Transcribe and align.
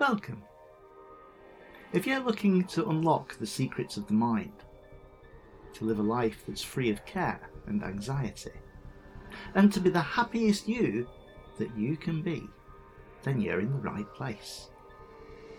Welcome. 0.00 0.42
If 1.92 2.04
you're 2.04 2.18
looking 2.18 2.64
to 2.64 2.88
unlock 2.90 3.38
the 3.38 3.46
secrets 3.46 3.96
of 3.96 4.08
the 4.08 4.12
mind, 4.12 4.64
to 5.74 5.84
live 5.84 6.00
a 6.00 6.02
life 6.02 6.42
that's 6.46 6.64
free 6.64 6.90
of 6.90 7.06
care 7.06 7.48
and 7.68 7.82
anxiety, 7.84 8.50
and 9.54 9.72
to 9.72 9.78
be 9.78 9.90
the 9.90 10.00
happiest 10.00 10.66
you 10.66 11.06
that 11.58 11.76
you 11.78 11.96
can 11.96 12.22
be, 12.22 12.42
then 13.22 13.40
you're 13.40 13.60
in 13.60 13.70
the 13.70 13.78
right 13.78 14.12
place. 14.14 14.68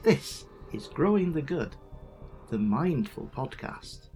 This 0.04 0.44
is 0.74 0.88
Growing 0.88 1.32
the 1.32 1.42
Good, 1.42 1.78
the 2.50 2.60
Mindful 2.60 3.32
Podcast. 3.34 4.10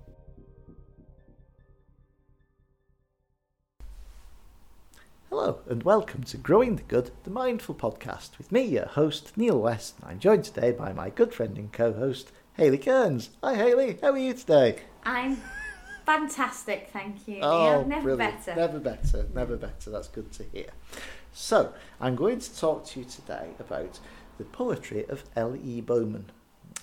Hello, 5.40 5.62
and 5.70 5.84
welcome 5.84 6.24
to 6.24 6.36
Growing 6.36 6.76
the 6.76 6.84
Good, 6.84 7.12
the 7.24 7.30
Mindful 7.30 7.74
Podcast, 7.74 8.38
with 8.38 8.52
me, 8.52 8.62
your 8.64 8.88
host, 8.88 9.38
Neil 9.38 9.58
West. 9.58 9.96
And 10.02 10.12
I'm 10.12 10.20
joined 10.20 10.44
today 10.44 10.74
by 10.74 10.92
my 10.92 11.10
good 11.10 11.34
friend 11.34 11.58
and 11.58 11.72
co 11.72 11.94
host, 11.94 12.34
Hayley 12.58 12.78
Kearns. 12.78 13.30
Hi, 13.42 13.56
Hayley, 13.56 13.98
how 14.02 14.12
are 14.12 14.18
you 14.18 14.34
today? 14.34 14.80
I'm 15.04 15.38
fantastic, 16.06 16.90
thank 16.92 17.26
you. 17.26 17.40
Oh, 17.42 17.64
Neil. 17.64 17.86
Never 17.86 18.02
brilliant. 18.02 18.46
better. 18.46 18.60
Never 18.60 18.80
better, 18.80 19.28
never 19.34 19.56
better. 19.56 19.90
That's 19.90 20.10
good 20.10 20.30
to 20.34 20.44
hear. 20.44 20.72
So, 21.32 21.74
I'm 22.02 22.18
going 22.18 22.40
to 22.40 22.58
talk 22.58 22.86
to 22.88 23.00
you 23.00 23.06
today 23.06 23.52
about 23.62 23.98
the 24.38 24.44
poetry 24.44 25.06
of 25.08 25.24
L.E. 25.38 25.80
Bowman. 25.80 26.32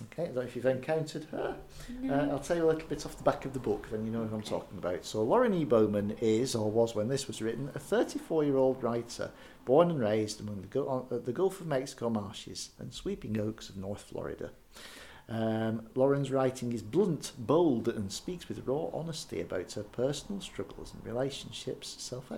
Okay, 0.05 0.24
I 0.24 0.27
don't 0.27 0.36
know 0.36 0.42
if 0.42 0.55
you've 0.55 0.66
encountered 0.66 1.24
her. 1.30 1.56
No. 2.02 2.14
Uh, 2.14 2.28
I'll 2.32 2.38
tell 2.38 2.56
you 2.56 2.64
a 2.64 2.70
little 2.70 2.88
bit 2.88 3.06
off 3.06 3.16
the 3.16 3.23
back 3.23 3.45
of 3.46 3.52
the 3.55 3.59
book, 3.59 3.88
then 3.91 4.05
you 4.05 4.12
know 4.12 4.24
who 4.24 4.36
I'm 4.36 4.42
talking 4.42 4.77
about. 4.78 5.05
So, 5.05 5.22
Lauren 5.22 5.55
E. 5.55 5.64
Bowman 5.64 6.16
is, 6.20 6.55
or 6.55 6.70
was 6.70 6.95
when 6.95 7.09
this 7.09 7.27
was 7.27 7.41
written, 7.41 7.70
a 7.74 7.78
34 7.78 8.45
year 8.45 8.56
old 8.56 8.82
writer 8.82 9.30
born 9.64 9.91
and 9.91 10.00
raised 10.00 10.41
among 10.41 10.66
the, 10.70 10.82
uh, 10.84 11.02
the 11.19 11.32
Gulf 11.32 11.60
of 11.60 11.66
Mexico 11.66 12.11
marshes 12.11 12.70
and 12.78 12.92
sweeping 12.92 13.39
oaks 13.41 13.69
of 13.69 13.77
North 13.77 14.02
Florida. 14.02 14.50
Um, 15.28 15.88
Lauren's 15.96 16.30
writing 16.30 16.72
is 16.72 16.82
blunt, 16.82 17.32
bold, 17.36 17.88
and 17.88 18.12
speaks 18.12 18.48
with 18.48 18.66
raw 18.66 18.91
honesty 18.92 19.41
about 19.41 19.72
her 19.72 19.83
personal 19.83 20.41
struggles 20.41 20.94
and 20.94 21.05
relationships, 21.05 21.96
self 21.98 22.30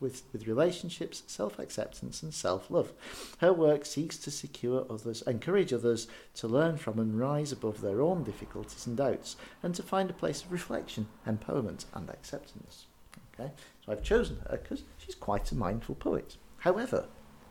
with, 0.00 0.22
with 0.32 0.46
relationships, 0.46 1.22
self-acceptance, 1.26 2.22
and 2.22 2.32
self-love. 2.32 2.92
Her 3.38 3.52
work 3.52 3.84
seeks 3.84 4.16
to 4.18 4.30
secure 4.30 4.86
others, 4.88 5.22
encourage 5.22 5.72
others 5.72 6.08
to 6.36 6.48
learn 6.48 6.78
from 6.78 6.98
and 6.98 7.20
rise 7.20 7.52
above 7.52 7.82
their 7.82 8.00
own 8.00 8.24
difficulties 8.24 8.86
and 8.86 8.96
doubts, 8.96 9.36
and 9.62 9.74
to 9.74 9.82
find 9.82 10.08
a 10.08 10.14
place 10.14 10.42
of 10.42 10.50
reflection, 10.50 11.08
empowerment, 11.26 11.84
and 11.92 12.08
acceptance. 12.08 12.86
Okay, 13.34 13.52
so 13.84 13.92
I've 13.92 14.02
chosen 14.02 14.38
her 14.48 14.58
because 14.62 14.84
she's 14.96 15.14
quite 15.14 15.52
a 15.52 15.54
mindful 15.54 15.94
poet. 15.94 16.36
However, 16.58 17.06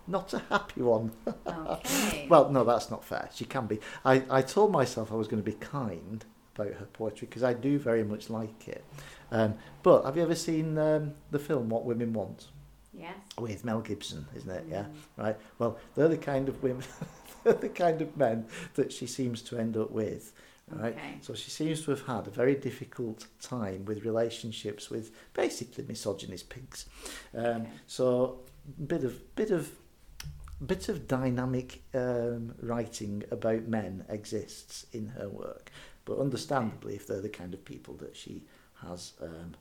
not 0.10 0.34
a 0.34 0.40
happy 0.50 0.82
one. 0.82 1.12
Okay. 1.48 2.26
Well, 2.30 2.52
no, 2.52 2.64
that's 2.64 2.92
not 2.92 3.04
fair. 3.04 3.30
She 3.34 3.46
can 3.46 3.66
be. 3.66 3.80
I, 4.06 4.22
I 4.30 4.42
told 4.44 4.72
myself 4.72 5.12
I 5.12 5.16
was 5.16 5.28
going 5.28 5.42
to 5.42 5.52
be 5.52 5.58
kind 5.58 6.24
about 6.56 6.74
her 6.74 6.86
poetry 6.86 7.28
because 7.28 7.44
I 7.44 7.54
do 7.54 7.80
very 7.80 8.04
much 8.04 8.30
like 8.30 8.68
it. 8.68 8.84
Um, 9.32 9.56
but 9.82 10.04
have 10.06 10.16
you 10.16 10.24
ever 10.24 10.36
seen 10.36 10.78
um, 10.78 11.14
the 11.32 11.40
film 11.40 11.70
What 11.70 11.86
Women 11.86 12.14
Want 12.14 12.48
yes. 12.94 13.16
with 13.38 13.66
Mel 13.66 13.82
Gibson? 13.82 14.28
Isn't 14.36 14.50
it? 14.52 14.66
Yeah. 14.70 14.84
Mm. 14.84 14.94
Right. 15.18 15.38
Well, 15.58 15.80
they're 15.96 16.08
the 16.08 16.18
kind 16.18 16.50
of 16.50 16.62
women, 16.62 16.84
they're 17.44 17.54
the 17.54 17.70
kind 17.70 18.02
of 18.02 18.16
men 18.16 18.46
that 18.76 18.92
she 18.92 19.08
seems 19.08 19.42
to 19.44 19.58
end 19.58 19.76
up 19.78 19.92
with. 19.92 20.34
Right. 20.70 20.94
Okay. 20.96 21.18
So 21.22 21.34
she 21.34 21.50
seems 21.50 21.84
to 21.86 21.92
have 21.92 22.06
had 22.06 22.28
a 22.28 22.30
very 22.30 22.54
difficult 22.54 23.26
time 23.42 23.86
with 23.86 24.06
relationships 24.06 24.92
with 24.92 25.12
basically 25.34 25.84
misogynist 25.88 26.50
pigs. 26.50 26.86
Um, 27.36 27.44
Okay. 27.44 27.70
So 27.88 28.42
bit 28.86 29.04
of 29.04 29.36
bit 29.36 29.50
of 29.50 29.72
bit 30.66 30.90
of 30.90 31.08
dynamic 31.08 31.82
um, 31.94 32.54
writing 32.62 33.24
about 33.32 33.68
men 33.68 34.06
exists 34.10 34.86
in 34.92 35.08
her 35.10 35.30
work, 35.30 35.72
but 36.06 36.20
understandably, 36.20 36.96
if 36.96 37.08
they're 37.08 37.22
the 37.22 37.30
kind 37.30 37.54
of 37.54 37.64
people 37.66 37.94
that 37.96 38.16
she 38.16 38.44
has 38.82 39.14
um, 39.22 39.56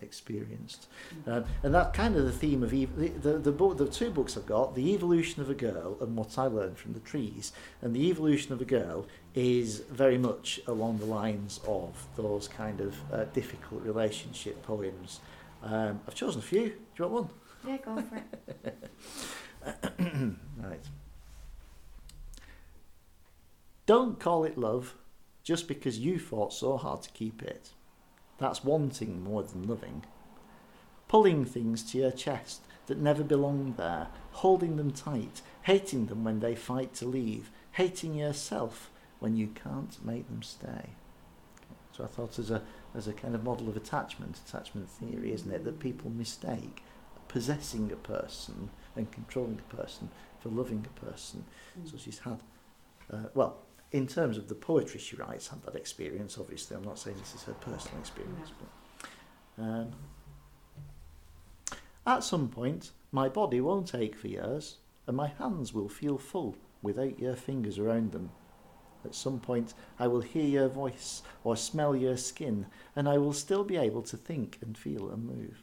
experienced, 0.00 0.86
um, 1.26 1.44
and 1.62 1.74
that 1.74 1.92
kind 1.92 2.16
of 2.16 2.24
the 2.24 2.32
theme 2.32 2.62
of 2.62 2.72
ev- 2.72 2.96
the 2.96 3.08
the, 3.08 3.38
the, 3.38 3.52
book, 3.52 3.76
the 3.76 3.86
two 3.86 4.10
books 4.10 4.36
I've 4.36 4.46
got, 4.46 4.74
the 4.74 4.94
evolution 4.94 5.42
of 5.42 5.50
a 5.50 5.54
girl 5.54 5.96
and 6.00 6.16
what 6.16 6.38
I 6.38 6.44
learned 6.46 6.78
from 6.78 6.94
the 6.94 7.00
trees, 7.00 7.52
and 7.82 7.94
the 7.94 8.08
evolution 8.08 8.52
of 8.52 8.60
a 8.60 8.64
girl 8.64 9.06
is 9.34 9.80
very 9.90 10.18
much 10.18 10.60
along 10.66 10.98
the 10.98 11.06
lines 11.06 11.60
of 11.66 12.06
those 12.16 12.48
kind 12.48 12.80
of 12.80 12.96
uh, 13.12 13.24
difficult 13.34 13.82
relationship 13.82 14.62
poems. 14.62 15.20
Um, 15.62 16.00
I've 16.06 16.14
chosen 16.14 16.40
a 16.40 16.42
few. 16.42 16.68
Do 16.68 16.74
you 16.98 17.08
want 17.08 17.12
one? 17.12 17.28
Yeah, 17.66 17.78
go 17.78 18.02
for 18.02 18.16
it. 18.16 18.90
right. 19.98 20.84
Don't 23.86 24.18
call 24.18 24.44
it 24.44 24.58
love 24.58 24.94
just 25.42 25.68
because 25.68 25.98
you 25.98 26.18
fought 26.18 26.52
so 26.52 26.76
hard 26.76 27.02
to 27.02 27.10
keep 27.10 27.42
it. 27.42 27.70
That's 28.38 28.64
wanting 28.64 29.22
more 29.22 29.42
than 29.42 29.68
loving. 29.68 30.04
Pulling 31.06 31.44
things 31.44 31.82
to 31.92 31.98
your 31.98 32.10
chest 32.10 32.62
that 32.86 32.98
never 32.98 33.22
belonged 33.22 33.76
there, 33.76 34.08
holding 34.32 34.76
them 34.76 34.90
tight, 34.90 35.42
hating 35.62 36.06
them 36.06 36.24
when 36.24 36.40
they 36.40 36.54
fight 36.54 36.94
to 36.94 37.06
leave, 37.06 37.50
hating 37.72 38.14
yourself 38.14 38.90
when 39.20 39.36
you 39.36 39.48
can't 39.48 40.04
make 40.04 40.28
them 40.28 40.42
stay. 40.42 40.90
So 41.92 42.04
I 42.04 42.08
thought 42.08 42.38
as 42.38 42.50
a 42.50 42.62
as 42.94 43.06
a 43.06 43.12
kind 43.12 43.34
of 43.34 43.44
model 43.44 43.68
of 43.68 43.76
attachment, 43.76 44.38
attachment 44.46 44.88
theory, 44.88 45.32
isn't 45.32 45.50
it, 45.50 45.64
that 45.64 45.78
people 45.80 46.10
mistake 46.10 46.82
possessing 47.28 47.90
a 47.90 47.96
person 47.96 48.70
and 48.96 49.10
controlling 49.10 49.60
a 49.70 49.76
person 49.76 50.08
for 50.40 50.48
loving 50.50 50.86
a 50.86 51.00
person. 51.06 51.44
So 51.84 51.96
she's 51.96 52.18
had, 52.18 52.40
uh, 53.12 53.24
well, 53.34 53.58
in 53.92 54.06
terms 54.06 54.36
of 54.36 54.48
the 54.48 54.54
poetry 54.54 55.00
she 55.00 55.16
writes, 55.16 55.48
had 55.48 55.62
that 55.62 55.76
experience. 55.76 56.36
Obviously, 56.38 56.76
I'm 56.76 56.82
not 56.84 56.98
saying 56.98 57.16
this 57.18 57.34
is 57.34 57.42
her 57.44 57.54
personal 57.54 57.98
experience, 58.00 58.50
but 58.58 59.62
um, 59.62 59.92
at 62.06 62.24
some 62.24 62.48
point, 62.48 62.90
my 63.12 63.28
body 63.28 63.60
won't 63.60 63.94
ache 63.94 64.16
for 64.16 64.28
years, 64.28 64.78
and 65.06 65.16
my 65.16 65.28
hands 65.28 65.72
will 65.72 65.88
feel 65.88 66.18
full 66.18 66.56
without 66.82 67.18
your 67.18 67.36
fingers 67.36 67.78
around 67.78 68.12
them. 68.12 68.30
At 69.04 69.14
some 69.14 69.38
point, 69.38 69.74
I 69.98 70.08
will 70.08 70.20
hear 70.20 70.44
your 70.44 70.68
voice 70.68 71.22
or 71.44 71.56
smell 71.56 71.94
your 71.94 72.16
skin, 72.16 72.66
and 72.96 73.08
I 73.08 73.18
will 73.18 73.32
still 73.32 73.64
be 73.64 73.76
able 73.76 74.02
to 74.02 74.16
think 74.16 74.58
and 74.60 74.76
feel 74.76 75.08
and 75.10 75.24
move. 75.24 75.62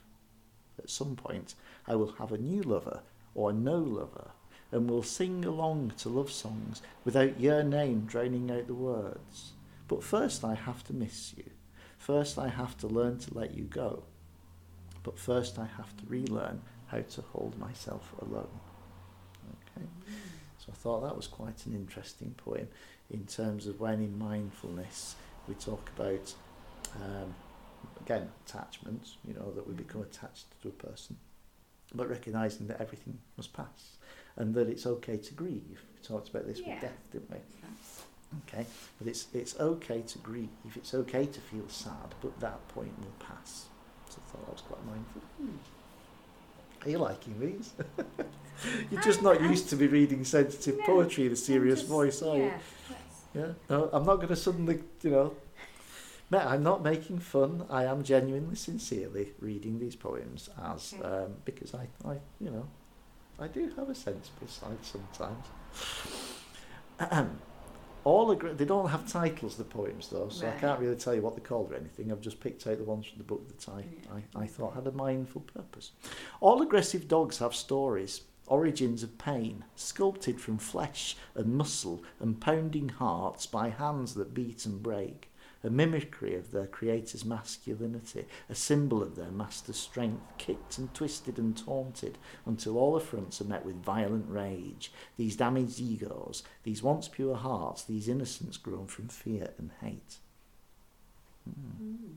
At 0.80 0.90
some 0.90 1.16
point, 1.16 1.56
I 1.88 1.96
will 1.96 2.14
have 2.14 2.32
a 2.32 2.38
new 2.38 2.64
lover 2.64 3.02
or 3.36 3.54
no 3.54 3.78
lover, 3.78 4.32
and 4.72 4.90
will 4.90 5.04
sing 5.04 5.46
along 5.46 5.94
to 5.98 6.10
love 6.10 6.32
songs 6.32 6.82
without 7.04 7.40
your 7.40 7.64
name 7.64 8.06
drowning 8.06 8.50
out 8.52 8.68
the 8.68 8.74
words. 8.74 9.54
But 9.88 10.04
first, 10.04 10.44
I 10.44 10.56
have 10.56 10.84
to 10.86 10.94
miss 10.94 11.34
you. 11.36 11.50
First, 11.98 12.40
I 12.40 12.48
have 12.48 12.78
to 12.80 12.88
learn 12.88 13.20
to 13.20 13.34
let 13.34 13.54
you 13.54 13.64
go. 13.64 14.04
But 15.04 15.20
first, 15.20 15.60
I 15.60 15.68
have 15.78 15.96
to 15.98 16.06
relearn 16.08 16.62
how 16.88 17.02
to 17.02 17.22
hold 17.22 17.58
myself 17.60 18.14
alone. 18.22 18.60
Okay. 19.78 19.86
So 20.60 20.72
I 20.72 20.76
thought 20.76 21.02
that 21.02 21.16
was 21.16 21.28
quite 21.28 21.66
an 21.66 21.74
interesting 21.74 22.36
poem 22.38 22.68
in 23.10 23.26
terms 23.26 23.68
of 23.68 23.80
when 23.80 23.96
in 23.96 24.18
mindfulness 24.18 25.16
we 25.48 25.56
talk 25.56 25.90
about, 25.98 26.34
um, 26.96 27.34
again, 28.00 28.30
attachments, 28.46 29.18
you 29.28 29.34
know, 29.34 29.52
that 29.52 29.68
we 29.68 29.74
become 29.74 30.02
attached 30.02 30.46
to 30.62 30.70
a 30.70 30.72
person, 30.72 31.18
but 31.94 32.10
recognizing 32.10 32.68
that 32.68 32.80
everything 32.82 33.18
must 33.38 33.54
pass 33.54 33.98
and 34.38 34.54
that 34.56 34.70
it's 34.70 34.86
okay 34.86 35.18
to 35.18 35.34
grieve. 35.34 35.82
We 35.96 36.02
talked 36.08 36.30
about 36.30 36.46
this 36.48 36.60
Yeah. 36.60 36.74
with 36.74 36.82
death, 36.82 36.98
didn't 37.12 37.32
we? 37.32 37.38
Okay, 38.48 38.66
but 38.98 39.08
it's 39.08 39.28
it's 39.34 39.60
okay 39.60 40.02
to 40.02 40.18
grieve. 40.20 40.50
It's 40.76 40.94
okay 40.94 41.26
to 41.26 41.40
feel 41.42 41.68
sad, 41.68 42.16
but 42.22 42.40
that 42.40 42.66
point 42.70 42.98
will 43.00 43.12
pass. 43.20 43.66
So 44.10 44.20
I 44.26 44.32
thought 44.32 44.46
that 44.46 44.54
was 44.54 44.62
quite 44.62 44.86
mindful. 44.86 45.22
Hmm. 45.38 46.86
Are 46.86 46.90
you 46.90 46.98
liking 46.98 47.40
these? 47.40 47.74
You're 48.92 49.02
just 49.02 49.20
I'm- 49.20 49.24
not 49.26 49.42
I'm- 49.42 49.50
used 49.52 49.70
to 49.70 49.76
be 49.76 49.88
reading 49.88 50.24
sensitive 50.24 50.78
No, 50.80 50.86
poetry 50.86 51.26
in 51.26 51.34
a 51.34 51.36
serious 51.36 51.80
Just- 51.80 51.90
voice, 51.92 52.22
are 52.22 52.38
you? 52.38 52.44
yeah, 52.44 52.60
that's- 52.90 53.22
Yeah. 53.36 53.54
No, 53.70 53.90
I'm 53.92 54.06
not 54.06 54.16
going 54.18 54.30
to 54.30 54.36
suddenly, 54.38 54.82
you 55.04 55.10
know. 55.12 55.36
I'm 56.40 56.64
not 56.64 56.82
making 56.84 57.20
fun. 57.20 57.66
I 57.70 57.84
am 57.86 58.04
genuinely, 58.04 58.56
sincerely 58.56 59.34
reading 59.40 59.80
these 59.80 59.96
poems 59.96 60.50
as 60.64 60.94
Okay. 60.98 61.04
um, 61.08 61.34
because 61.46 61.74
I, 61.74 61.88
I, 62.06 62.14
you 62.40 62.50
know, 62.52 62.66
I 63.40 63.48
do 63.48 63.70
have 63.76 63.90
a 63.90 63.96
sensitive 63.96 64.50
side 64.50 64.78
sometimes. 64.82 65.46
All 68.04 68.32
agree- 68.32 68.54
they 68.54 68.66
don't 68.66 68.90
have 68.90 69.08
titles, 69.08 69.58
the 69.58 69.64
poems 69.64 70.08
though, 70.08 70.30
so 70.30 70.48
I 70.48 70.52
can't 70.60 70.80
really 70.80 70.96
tell 70.96 71.14
you 71.14 71.22
what 71.22 71.36
they're 71.36 71.46
called 71.46 71.72
or 71.72 71.76
anything. 71.76 72.12
I've 72.12 72.20
just 72.22 72.40
picked 72.40 72.66
out 72.66 72.80
the 72.80 72.84
ones 72.84 73.06
from 73.06 73.20
the 73.20 73.24
book 73.24 73.48
that 73.48 73.70
I, 73.70 73.82
Yeah. 73.82 74.22
I, 74.36 74.44
I 74.44 74.48
thought 74.48 74.74
had 74.74 74.88
a 74.88 74.92
mindful 74.92 75.42
purpose. 75.42 75.92
All 76.40 76.64
aggressive 76.64 77.08
dogs 77.08 77.38
have 77.38 77.54
stories, 77.54 78.22
origins 78.48 79.04
of 79.04 79.20
pain, 79.20 79.66
sculpted 79.76 80.42
from 80.42 80.58
flesh 80.58 81.16
and 81.36 81.54
muscle 81.56 82.02
and 82.20 82.42
pounding 82.42 82.90
hearts 82.90 83.46
by 83.46 83.70
hands 83.70 84.16
that 84.16 84.34
beat 84.34 84.66
and 84.66 84.82
break. 84.82 85.28
A 85.64 85.70
mimicry 85.70 86.36
of 86.36 86.52
their 86.52 86.68
creator's 86.68 87.24
masculinity, 87.24 88.26
a 88.50 88.56
symbol 88.56 89.04
of 89.04 89.16
their 89.16 89.32
master's 89.32 89.78
strength, 89.78 90.24
kicked 90.38 90.78
and 90.78 90.94
twisted 90.94 91.38
and 91.38 91.56
taunted 91.56 92.18
until 92.46 92.78
all 92.78 92.96
affronts 92.96 93.42
are 93.42 93.46
met 93.46 93.66
with 93.66 93.84
violent 93.84 94.26
rage. 94.28 94.92
These 95.18 95.36
damaged 95.36 95.80
egos, 95.80 96.44
these 96.64 96.82
once 96.82 97.08
pure 97.08 97.36
hearts, 97.36 97.84
these 97.84 98.08
innocents 98.08 98.58
grown 98.58 98.88
from 98.88 99.08
fear 99.08 99.50
and 99.58 99.72
hate. 99.82 100.18
Hmm. 101.46 101.84
Mm. 101.84 102.16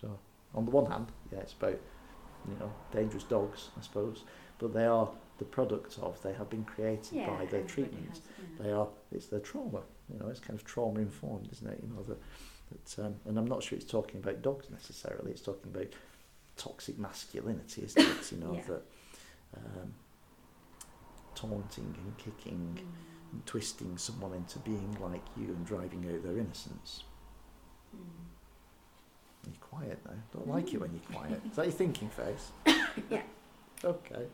So, 0.00 0.18
on 0.54 0.64
the 0.64 0.70
one 0.70 0.90
hand, 0.90 1.06
yeah, 1.32 1.38
it's 1.40 1.54
about 1.54 1.80
you 2.48 2.56
know 2.60 2.72
dangerous 2.92 3.24
dogs, 3.24 3.70
I 3.78 3.82
suppose, 3.82 4.22
but 4.58 4.72
they 4.72 4.86
are 4.86 5.08
the 5.38 5.44
product 5.44 5.98
of 6.00 6.20
they 6.22 6.32
have 6.32 6.48
been 6.50 6.64
created 6.64 7.12
Yeah, 7.12 7.26
by 7.28 7.44
their 7.46 7.60
everybody 7.60 7.66
treatment. 7.72 8.08
has, 8.10 8.20
yeah. 8.58 8.64
They 8.64 8.72
are 8.72 8.88
it's 9.12 9.26
their 9.26 9.40
trauma. 9.40 9.82
You 10.12 10.18
know, 10.18 10.28
it's 10.28 10.40
kind 10.40 10.58
of 10.58 10.64
trauma 10.64 11.00
informed, 11.00 11.48
isn't 11.52 11.66
it? 11.68 11.80
You 11.82 11.94
know 11.94 12.02
that 12.04 12.18
that, 12.96 13.04
um, 13.04 13.14
and 13.26 13.38
I'm 13.38 13.46
not 13.46 13.62
sure 13.62 13.76
it's 13.78 13.90
talking 13.90 14.20
about 14.20 14.42
dogs 14.42 14.70
necessarily. 14.70 15.30
It's 15.30 15.42
talking 15.42 15.70
about 15.74 15.86
toxic 16.56 16.98
masculinity, 16.98 17.82
isn't 17.84 18.00
it? 18.02 18.32
You 18.32 18.38
know 18.38 18.54
Yeah. 18.54 18.62
that 18.68 18.82
um, 19.56 19.94
taunting 21.34 21.94
and 21.98 22.16
kicking 22.18 22.78
Mm. 22.80 23.32
and 23.32 23.46
twisting 23.46 23.98
someone 23.98 24.32
into 24.34 24.58
being 24.60 24.96
like 25.00 25.22
you 25.36 25.46
and 25.48 25.66
driving 25.66 26.06
out 26.12 26.22
their 26.22 26.38
innocence. 26.38 27.04
Mm. 27.94 28.00
You're 29.46 29.54
quiet 29.60 29.98
now. 30.04 30.12
Don't 30.32 30.48
like 30.48 30.72
it 30.74 30.80
when 30.80 30.92
you're 30.92 31.18
quiet. 31.20 31.40
Is 31.50 31.56
that 31.56 31.66
your 31.66 31.72
thinking 31.82 32.08
face? 32.10 32.50
Yeah. 33.10 33.22
Okay. 33.84 34.26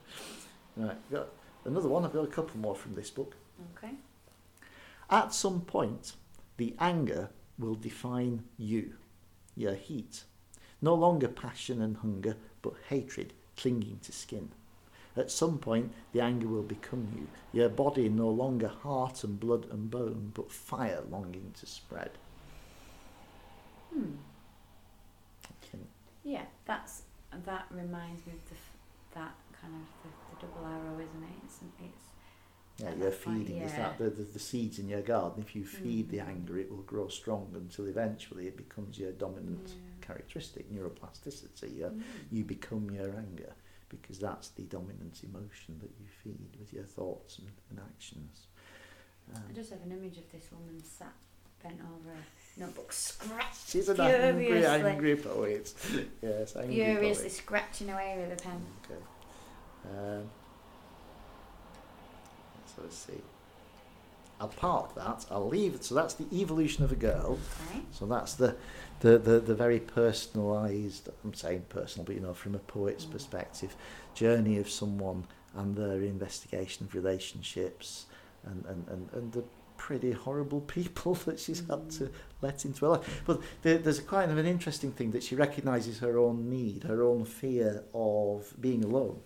Right. 0.77 1.11
Got 1.11 1.29
another 1.65 1.89
one. 1.89 2.05
I've 2.05 2.13
got 2.13 2.25
a 2.25 2.29
couple 2.29 2.59
more 2.59 2.75
from 2.75 2.95
this 2.95 3.11
book. 3.11 3.37
Okay. 3.77 3.95
At 5.11 5.35
some 5.35 5.61
point, 5.61 6.15
the 6.57 6.75
anger 6.79 7.31
will 7.59 7.75
define 7.75 8.45
you, 8.57 8.95
your 9.57 9.75
heat. 9.75 10.25
No 10.81 10.95
longer 10.95 11.29
passion 11.29 11.81
and 11.81 11.99
hunger, 11.99 12.37
but 12.63 12.75
hatred 12.89 13.33
clinging 13.57 14.01
to 14.03 14.13
skin. 14.13 14.51
At 15.17 15.31
some 15.31 15.59
point, 15.59 15.93
the 16.13 16.21
anger 16.21 16.49
will 16.49 16.63
become 16.63 17.09
you, 17.15 17.29
your 17.53 17.69
body 17.69 18.09
no 18.09 18.29
longer 18.31 18.69
heart 18.69 19.23
and 19.25 19.39
blood 19.39 19.67
and 19.71 19.91
bone, 19.91 20.33
but 20.35 20.51
fire 20.51 21.03
longing 21.11 21.53
to 21.61 21.67
spread. 21.67 22.13
Hmm. 23.93 24.13
Yeah, 26.25 26.45
that's 26.67 27.03
that 27.45 27.67
reminds 27.71 28.25
me 28.27 28.33
of 28.33 28.49
the 28.49 28.55
that 29.15 29.35
kind 29.61 29.75
of 29.75 29.87
the 30.03 30.09
double 30.43 30.67
arrow, 30.67 30.95
isn't 30.95 31.23
it? 31.23 31.45
It's, 31.45 31.59
it's 31.81 32.83
Yeah, 32.83 32.95
your 32.95 33.11
point, 33.11 33.47
feeding 33.47 33.63
is 33.63 33.73
yeah. 33.73 33.79
that 33.79 33.99
the, 33.99 34.11
the, 34.11 34.23
the 34.23 34.39
seeds 34.39 34.79
in 34.79 34.89
your 34.89 35.03
garden. 35.03 35.43
If 35.47 35.55
you 35.55 35.65
feed 35.65 36.11
the 36.11 36.19
Mhm. 36.19 36.29
anger, 36.29 36.59
it 36.59 36.71
will 36.71 36.83
grow 36.83 37.09
strong 37.09 37.51
until 37.55 37.87
eventually 37.87 38.47
it 38.49 38.57
becomes 38.57 38.99
your 38.99 39.13
dominant 39.13 39.69
Yeah. 39.69 40.07
characteristic, 40.07 40.71
neuroplasticity. 40.73 41.79
Yeah? 41.79 41.89
Mm. 41.89 42.03
You 42.31 42.45
become 42.45 42.91
your 42.91 43.15
anger 43.17 43.53
because 43.89 44.19
that's 44.19 44.49
the 44.49 44.63
dominant 44.63 45.21
emotion 45.23 45.79
that 45.81 45.91
you 46.01 46.07
feed 46.23 46.57
with 46.59 46.73
your 46.73 46.85
thoughts 46.85 47.39
and, 47.39 47.49
and 47.71 47.79
actions. 47.81 48.47
Um, 49.35 49.43
I 49.49 49.53
just 49.53 49.71
have 49.71 49.83
an 49.83 49.93
image 49.93 50.19
of 50.19 50.31
this 50.33 50.51
woman 50.51 50.83
sat 50.83 51.13
bent 51.63 51.79
over 51.81 52.11
a 52.11 52.61
notebook, 52.61 52.93
scratching 52.93 53.47
she's 53.67 53.89
an 53.89 54.01
angry, 54.01 54.67
angry 54.67 55.15
poet. 55.17 55.73
yes, 56.23 56.57
angry 56.57 56.75
furiously 56.75 57.25
poet. 57.25 57.33
scratching 57.33 57.91
away 57.91 58.17
with 58.19 58.41
a 58.41 58.43
pen. 58.43 58.61
Okay. 58.91 59.01
Um, 59.85 60.25
so 62.67 62.83
let's 62.83 62.97
see. 62.97 63.21
I'll 64.41 64.49
park 64.49 64.95
that. 64.97 65.25
I'll 65.31 65.47
leave 65.49 65.75
it. 65.75 65.85
So 65.85 65.95
that's 65.95 66.15
the 66.15 66.27
evolution 66.33 66.83
of 66.83 66.91
a 66.91 66.97
girl. 66.97 67.39
Okay. 67.71 67.81
So 67.93 68.07
that's 68.07 68.35
the, 68.35 68.57
the, 69.01 69.17
the, 69.19 69.39
the 69.39 69.55
very 69.55 69.79
personalised, 69.79 71.03
I'm 71.25 71.35
saying 71.35 71.67
personal, 71.69 72.05
but 72.05 72.15
you 72.17 72.21
know, 72.21 72.35
from 72.35 72.55
a 72.55 72.59
poet's 72.59 73.05
Mm. 73.05 73.13
perspective, 73.13 73.77
journey 74.15 74.59
of 74.59 74.69
someone 74.69 75.25
and 75.55 75.77
their 75.77 76.03
investigation 76.03 76.87
of 76.87 76.95
relationships 76.95 78.07
and, 78.45 78.65
and, 78.67 78.89
and, 78.89 79.09
and 79.13 79.33
the 79.33 79.45
pretty 79.77 80.11
horrible 80.13 80.61
people 80.79 81.15
that 81.27 81.39
she's 81.39 81.63
had 81.69 81.89
to 81.91 82.11
let 82.41 82.65
into 82.65 82.81
her 82.85 82.93
life. 82.93 83.23
But 83.25 83.41
there, 83.63 83.79
there's 83.79 83.99
a 84.01 84.03
kind 84.03 84.33
of 84.33 84.39
an 84.39 84.47
interesting 84.47 84.91
thing 84.91 85.13
that 85.13 85.23
she 85.23 85.37
recognises 85.37 86.01
her 86.01 86.19
own 86.19 86.51
need, 86.51 86.83
her 86.85 87.03
own 87.05 87.25
fear 87.27 87.85
of 87.95 88.53
being 88.61 88.83
alone, 88.83 89.21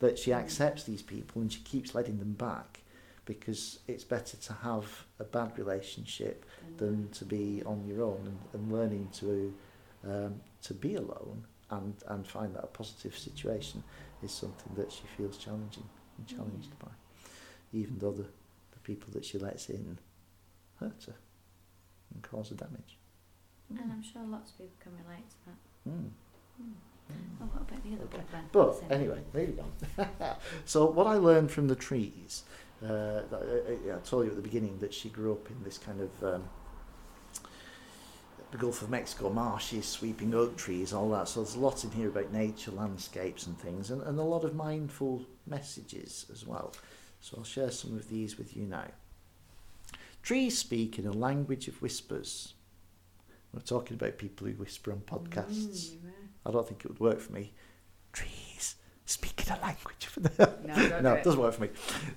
that 0.00 0.18
she 0.18 0.30
Mm. 0.30 0.36
accepts 0.38 0.84
these 0.84 1.02
people 1.02 1.40
and 1.42 1.52
she 1.52 1.60
keeps 1.60 1.94
letting 1.94 2.18
them 2.18 2.32
back 2.32 2.82
because 3.26 3.78
it's 3.86 4.02
better 4.04 4.36
to 4.36 4.52
have 4.54 5.06
a 5.18 5.24
bad 5.24 5.56
relationship 5.58 6.44
than 6.78 7.08
to 7.10 7.24
be 7.24 7.62
on 7.64 7.86
your 7.86 8.02
own 8.02 8.26
and, 8.26 8.38
and 8.54 8.72
learning 8.72 9.08
to 9.12 9.54
um, 10.02 10.40
to 10.62 10.72
be 10.74 10.94
alone 10.94 11.44
and, 11.70 11.94
and 12.08 12.26
find 12.26 12.54
that 12.54 12.64
a 12.64 12.66
positive 12.66 13.16
situation 13.16 13.84
is 14.22 14.32
something 14.32 14.74
that 14.74 14.90
she 14.90 15.02
feels 15.16 15.36
challenging 15.36 15.86
and 16.16 16.26
challenged 16.26 16.76
by, 16.78 16.88
even 17.72 17.98
though 17.98 18.12
the, 18.12 18.22
the 18.72 18.78
people 18.82 19.12
that 19.12 19.24
she 19.24 19.38
lets 19.38 19.68
in 19.68 19.98
hurt 20.80 21.04
her 21.06 21.14
and 22.14 22.22
cause 22.22 22.48
her 22.48 22.54
damage. 22.56 22.96
And 23.78 23.92
I'm 23.92 24.02
sure 24.02 24.22
lots 24.24 24.50
of 24.52 24.58
people 24.58 24.76
can 24.80 24.92
relate 25.06 25.28
to 25.28 25.36
that. 25.46 25.90
Mm. 25.90 26.10
Oh, 27.42 27.46
what 27.46 27.62
about 27.68 27.82
the 27.82 27.94
other 27.94 28.04
Okay. 28.04 28.18
book 28.18 28.30
then? 28.32 28.48
But 28.52 28.82
anyway, 28.90 29.20
moving 29.32 29.58
on. 29.60 30.36
so 30.64 30.86
what 30.86 31.06
I 31.06 31.14
learned 31.14 31.50
from 31.50 31.68
the 31.68 31.76
trees, 31.76 32.42
uh, 32.86 33.22
I, 33.32 33.94
I 33.94 33.98
told 34.04 34.24
you 34.24 34.30
at 34.30 34.36
the 34.36 34.42
beginning 34.42 34.78
that 34.78 34.92
she 34.92 35.08
grew 35.08 35.32
up 35.32 35.50
in 35.50 35.62
this 35.64 35.78
kind 35.78 36.00
of 36.00 36.34
um, 36.34 36.44
the 38.50 38.58
Gulf 38.58 38.82
of 38.82 38.90
Mexico 38.90 39.30
marshes, 39.30 39.86
sweeping 39.86 40.34
oak 40.34 40.56
trees, 40.56 40.92
all 40.92 41.10
that. 41.10 41.28
So 41.28 41.40
there's 41.42 41.54
a 41.54 41.60
lot 41.60 41.84
in 41.84 41.90
here 41.92 42.08
about 42.08 42.32
nature, 42.32 42.72
landscapes, 42.72 43.46
and 43.46 43.56
things, 43.58 43.90
and, 43.90 44.02
and 44.02 44.18
a 44.18 44.22
lot 44.22 44.44
of 44.44 44.54
mindful 44.54 45.24
messages 45.46 46.26
as 46.32 46.46
well. 46.46 46.72
So 47.20 47.36
I'll 47.38 47.44
share 47.44 47.70
some 47.70 47.94
of 47.94 48.08
these 48.08 48.38
with 48.38 48.56
you 48.56 48.64
now. 48.64 48.86
Trees 50.22 50.58
speak 50.58 50.98
in 50.98 51.06
a 51.06 51.12
language 51.12 51.68
of 51.68 51.80
whispers. 51.80 52.54
We're 53.54 53.60
talking 53.60 53.94
about 53.94 54.18
people 54.18 54.46
who 54.46 54.54
whisper 54.54 54.92
on 54.92 55.00
podcasts. 55.00 55.90
Mm, 55.90 56.04
were. 56.04 56.10
I 56.44 56.50
don't 56.50 56.66
think 56.66 56.84
it 56.84 56.88
would 56.88 57.00
work 57.00 57.20
for 57.20 57.32
me. 57.32 57.52
Trees 58.12 58.76
speak 59.06 59.46
in 59.46 59.52
a 59.52 59.60
language 59.60 60.06
of 60.16 60.38
No, 60.66 60.74
no, 60.74 61.00
do 61.00 61.08
it 61.16 61.18
it. 61.18 61.24
doesn't 61.24 61.40
work 61.40 61.54
for 61.54 61.62
me. 61.62 61.70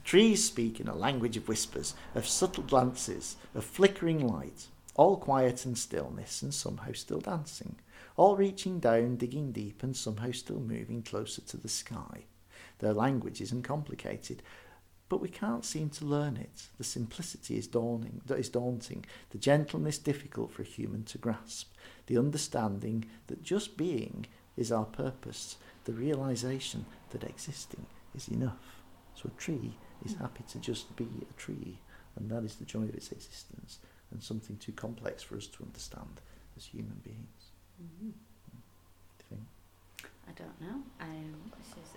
Trees 0.04 0.44
speak 0.44 0.80
in 0.80 0.88
a 0.88 0.96
language 0.96 1.38
of 1.38 1.48
whispers, 1.48 1.94
of 2.16 2.28
subtle 2.28 2.64
glances, 2.64 3.36
of 3.56 3.64
flickering 3.66 4.26
light, 4.28 4.68
all 4.96 5.18
quiet 5.18 5.66
and 5.66 5.78
stillness, 5.78 6.42
and 6.42 6.54
somehow 6.54 6.92
still 6.94 7.20
dancing, 7.20 7.76
all 8.16 8.36
reaching 8.36 8.80
down, 8.80 9.16
digging 9.16 9.52
deep, 9.52 9.82
and 9.84 9.96
somehow 9.96 10.32
still 10.32 10.60
moving 10.60 11.02
closer 11.02 11.42
to 11.42 11.58
the 11.58 11.70
sky. 11.70 12.26
Their 12.80 12.94
language 12.94 13.42
isn't 13.42 13.64
complicated, 13.64 14.44
but 15.14 15.22
we 15.22 15.30
can't 15.30 15.64
seem 15.64 15.92
to 15.92 16.06
learn 16.06 16.36
it. 16.38 16.70
The 16.80 16.84
simplicity 16.84 17.56
is 17.56 17.68
dawning, 17.68 18.22
that 18.26 18.40
is 18.40 18.50
daunting, 18.50 19.06
the 19.30 19.38
gentleness 19.38 20.00
difficult 20.00 20.50
for 20.52 20.64
a 20.64 20.66
human 20.66 21.04
to 21.04 21.20
grasp, 21.20 21.72
the 22.08 22.18
understanding 22.18 23.06
that 23.28 23.44
just 23.44 23.78
being 23.78 24.26
is 24.58 24.72
our 24.72 24.86
purpose, 24.86 25.58
the 25.86 25.94
realization 25.94 26.88
that 27.12 27.24
existing 27.24 27.86
is 28.16 28.28
enough. 28.28 28.82
So 29.14 29.30
a 29.30 29.40
tree 29.40 29.76
is 30.04 30.16
happy 30.16 30.46
to 30.48 30.58
just 30.58 30.96
be 30.96 31.08
a 31.30 31.34
tree, 31.34 31.78
and 32.16 32.32
that 32.32 32.44
is 32.44 32.56
the 32.56 32.66
joy 32.66 32.86
of 32.86 32.96
its 32.96 33.12
existence, 33.12 33.78
and 34.10 34.24
something 34.24 34.58
too 34.58 34.72
complex 34.72 35.22
for 35.22 35.38
us 35.38 35.46
to 35.46 35.64
understand 35.64 36.22
as 36.58 36.66
human 36.66 37.00
beings. 37.04 37.52
Mhm. 37.80 38.14
Do 39.20 39.26
you 39.30 39.30
think? 39.30 39.44
I 40.28 40.32
don't 40.32 40.60
know. 40.60 40.82
I'm 41.00 41.52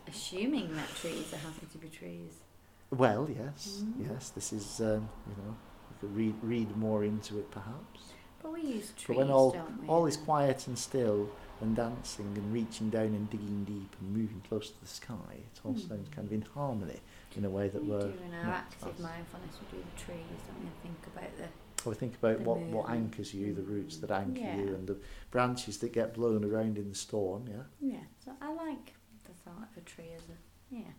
assuming 0.06 0.76
that 0.76 0.90
trees 0.96 1.32
are 1.32 1.38
happy 1.38 1.64
to 1.72 1.78
be 1.78 1.88
trees. 1.88 2.42
Well, 2.90 3.28
yes, 3.28 3.82
Mm. 3.84 4.08
yes. 4.08 4.30
This 4.30 4.52
is, 4.52 4.80
um, 4.80 5.08
you 5.26 5.34
know, 5.42 5.56
we 5.90 5.96
could 6.00 6.16
read 6.16 6.34
read 6.42 6.76
more 6.76 7.04
into 7.04 7.38
it 7.38 7.50
perhaps. 7.50 8.12
But 8.42 8.52
we 8.52 8.60
use 8.62 8.92
trees, 8.92 9.06
but 9.08 9.16
when 9.16 9.30
all 9.30 9.50
don't 9.52 9.80
we? 9.82 9.88
all 9.88 10.06
is 10.06 10.16
quiet 10.16 10.66
and 10.68 10.78
still, 10.78 11.28
and 11.60 11.74
dancing 11.74 12.32
and 12.36 12.52
reaching 12.52 12.90
down 12.90 13.06
and 13.06 13.28
digging 13.28 13.64
deep 13.64 13.96
and 14.00 14.10
moving 14.16 14.40
close 14.48 14.70
to 14.70 14.80
the 14.80 14.86
sky, 14.86 15.34
it 15.38 15.60
all 15.64 15.72
Mm. 15.74 15.88
sounds 15.88 16.08
kind 16.10 16.26
of 16.28 16.32
in 16.32 16.42
harmony 16.42 17.00
in 17.34 17.44
a 17.44 17.50
way 17.50 17.68
that 17.68 17.82
we 17.82 17.90
we're 17.90 18.12
do 18.12 18.18
in 18.24 18.34
our 18.34 18.44
active 18.52 19.00
mindfulness, 19.00 19.58
we 19.60 19.78
do 19.78 19.84
the 19.84 20.00
trees, 20.00 20.18
don't 20.46 20.60
we? 20.60 20.70
Think 20.82 21.06
about 21.08 21.36
the 21.38 21.48
Or 21.88 21.94
think 21.94 22.14
about 22.16 22.40
what, 22.40 22.58
what 22.60 22.88
anchors 22.90 23.32
you, 23.34 23.52
the 23.54 23.62
roots 23.62 23.96
that 23.98 24.10
anchor 24.10 24.40
you, 24.40 24.74
and 24.74 24.86
the 24.88 24.98
branches 25.30 25.78
that 25.78 25.92
get 25.92 26.14
blown 26.14 26.44
around 26.44 26.78
in 26.78 26.88
the 26.88 26.94
storm. 26.94 27.46
Yeah, 27.48 27.62
yeah. 27.80 28.04
So 28.24 28.32
I 28.40 28.52
like 28.52 28.94
the 29.24 29.32
thought 29.32 29.68
of 29.70 29.76
a 29.76 29.80
tree 29.82 30.10
as 30.14 30.22
a 30.28 30.74
yeah. 30.74 30.92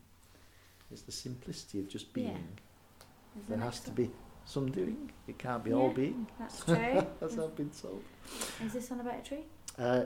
It's 0.91 1.01
the 1.03 1.11
simplicity 1.11 1.79
of 1.79 1.87
just 1.89 2.13
being. 2.13 2.47
Is 3.39 3.47
There 3.47 3.57
has 3.57 3.79
to 3.81 3.89
one. 3.91 3.95
be 3.95 4.11
some 4.45 4.71
doing. 4.71 5.11
It 5.27 5.37
can't 5.37 5.63
be 5.63 5.73
all 5.73 5.91
being, 5.91 6.27
That's 6.39 6.59
true. 6.65 7.05
as 7.21 7.37
I've 7.37 7.55
been 7.55 7.69
told. 7.69 8.03
is 8.63 8.73
this 8.73 8.89
one 8.89 8.99
about 9.01 9.19
a 9.19 9.21
tree? 9.21 9.43
Uh, 9.77 10.05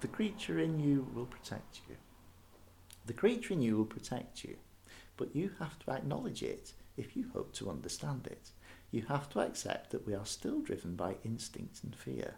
the 0.00 0.08
creature 0.08 0.58
in 0.58 0.78
you 0.80 1.06
will 1.14 1.26
protect 1.26 1.80
you. 1.88 1.96
The 3.06 3.12
creature 3.12 3.54
in 3.54 3.62
you 3.62 3.76
will 3.76 3.84
protect 3.84 4.44
you, 4.44 4.56
but 5.16 5.34
you 5.36 5.50
have 5.58 5.78
to 5.80 5.92
acknowledge 5.92 6.42
it 6.42 6.72
if 6.96 7.16
you 7.16 7.26
hope 7.32 7.52
to 7.54 7.70
understand 7.70 8.26
it. 8.26 8.50
You 8.90 9.02
have 9.08 9.28
to 9.30 9.40
accept 9.40 9.90
that 9.90 10.06
we 10.06 10.14
are 10.14 10.26
still 10.26 10.60
driven 10.60 10.94
by 10.96 11.16
instinct 11.24 11.82
and 11.84 11.94
fear. 11.94 12.34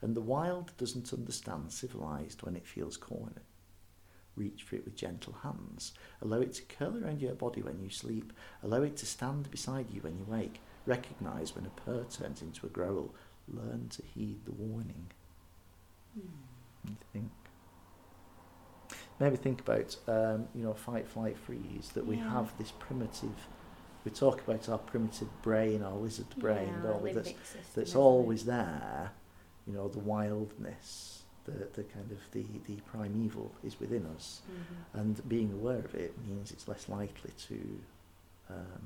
And 0.00 0.14
the 0.14 0.20
wild 0.20 0.72
doesn't 0.76 1.12
understand 1.12 1.72
civilized 1.72 2.42
when 2.42 2.56
it 2.56 2.66
feels 2.66 2.96
cornered. 2.96 3.40
Reach 4.38 4.62
for 4.62 4.76
it 4.76 4.84
with 4.84 4.94
gentle 4.96 5.34
hands. 5.42 5.92
Allow 6.22 6.40
it 6.40 6.54
to 6.54 6.62
curl 6.62 6.96
around 7.02 7.20
your 7.20 7.34
body 7.34 7.60
when 7.60 7.80
you 7.80 7.90
sleep. 7.90 8.32
Allow 8.62 8.82
it 8.82 8.96
to 8.98 9.06
stand 9.06 9.50
beside 9.50 9.90
you 9.90 10.00
when 10.00 10.16
you 10.16 10.24
wake. 10.28 10.60
Recognize 10.86 11.54
when 11.54 11.66
a 11.66 11.70
purr 11.70 12.04
turns 12.04 12.40
into 12.40 12.64
a 12.66 12.70
growl. 12.70 13.14
Learn 13.48 13.88
to 13.90 14.02
heed 14.14 14.44
the 14.44 14.52
warning. 14.52 15.06
You 16.16 16.96
think? 17.12 17.30
Maybe 19.20 19.36
think 19.36 19.60
about, 19.60 19.96
um, 20.06 20.46
you 20.54 20.62
know, 20.62 20.74
fight, 20.74 21.08
flight, 21.08 21.36
freeze, 21.36 21.90
that 21.94 22.06
we 22.06 22.16
Yeah. 22.16 22.30
have 22.30 22.56
this 22.56 22.70
primitive, 22.78 23.48
we 24.04 24.12
talk 24.12 24.40
about 24.46 24.68
our 24.68 24.78
primitive 24.78 25.28
brain, 25.42 25.82
our 25.82 25.96
lizard 25.96 26.28
brain, 26.38 26.68
yeah, 26.68 26.82
don't 26.82 27.02
we? 27.02 27.12
That's, 27.12 27.32
that's 27.74 27.94
always 27.96 28.42
it? 28.42 28.46
there, 28.46 29.10
you 29.66 29.72
know, 29.72 29.88
the 29.88 29.98
wildness, 29.98 31.24
the, 31.48 31.68
the 31.74 31.82
kind 31.84 32.10
of 32.12 32.18
the, 32.32 32.44
the 32.66 32.80
primeval 32.82 33.50
is 33.64 33.78
within 33.80 34.06
us. 34.16 34.42
Mhm. 34.50 35.00
And 35.00 35.28
being 35.28 35.52
aware 35.52 35.78
of 35.78 35.94
it 35.94 36.12
means 36.26 36.50
it's 36.52 36.68
less 36.68 36.88
likely 36.88 37.32
to 37.48 37.80
um, 38.50 38.82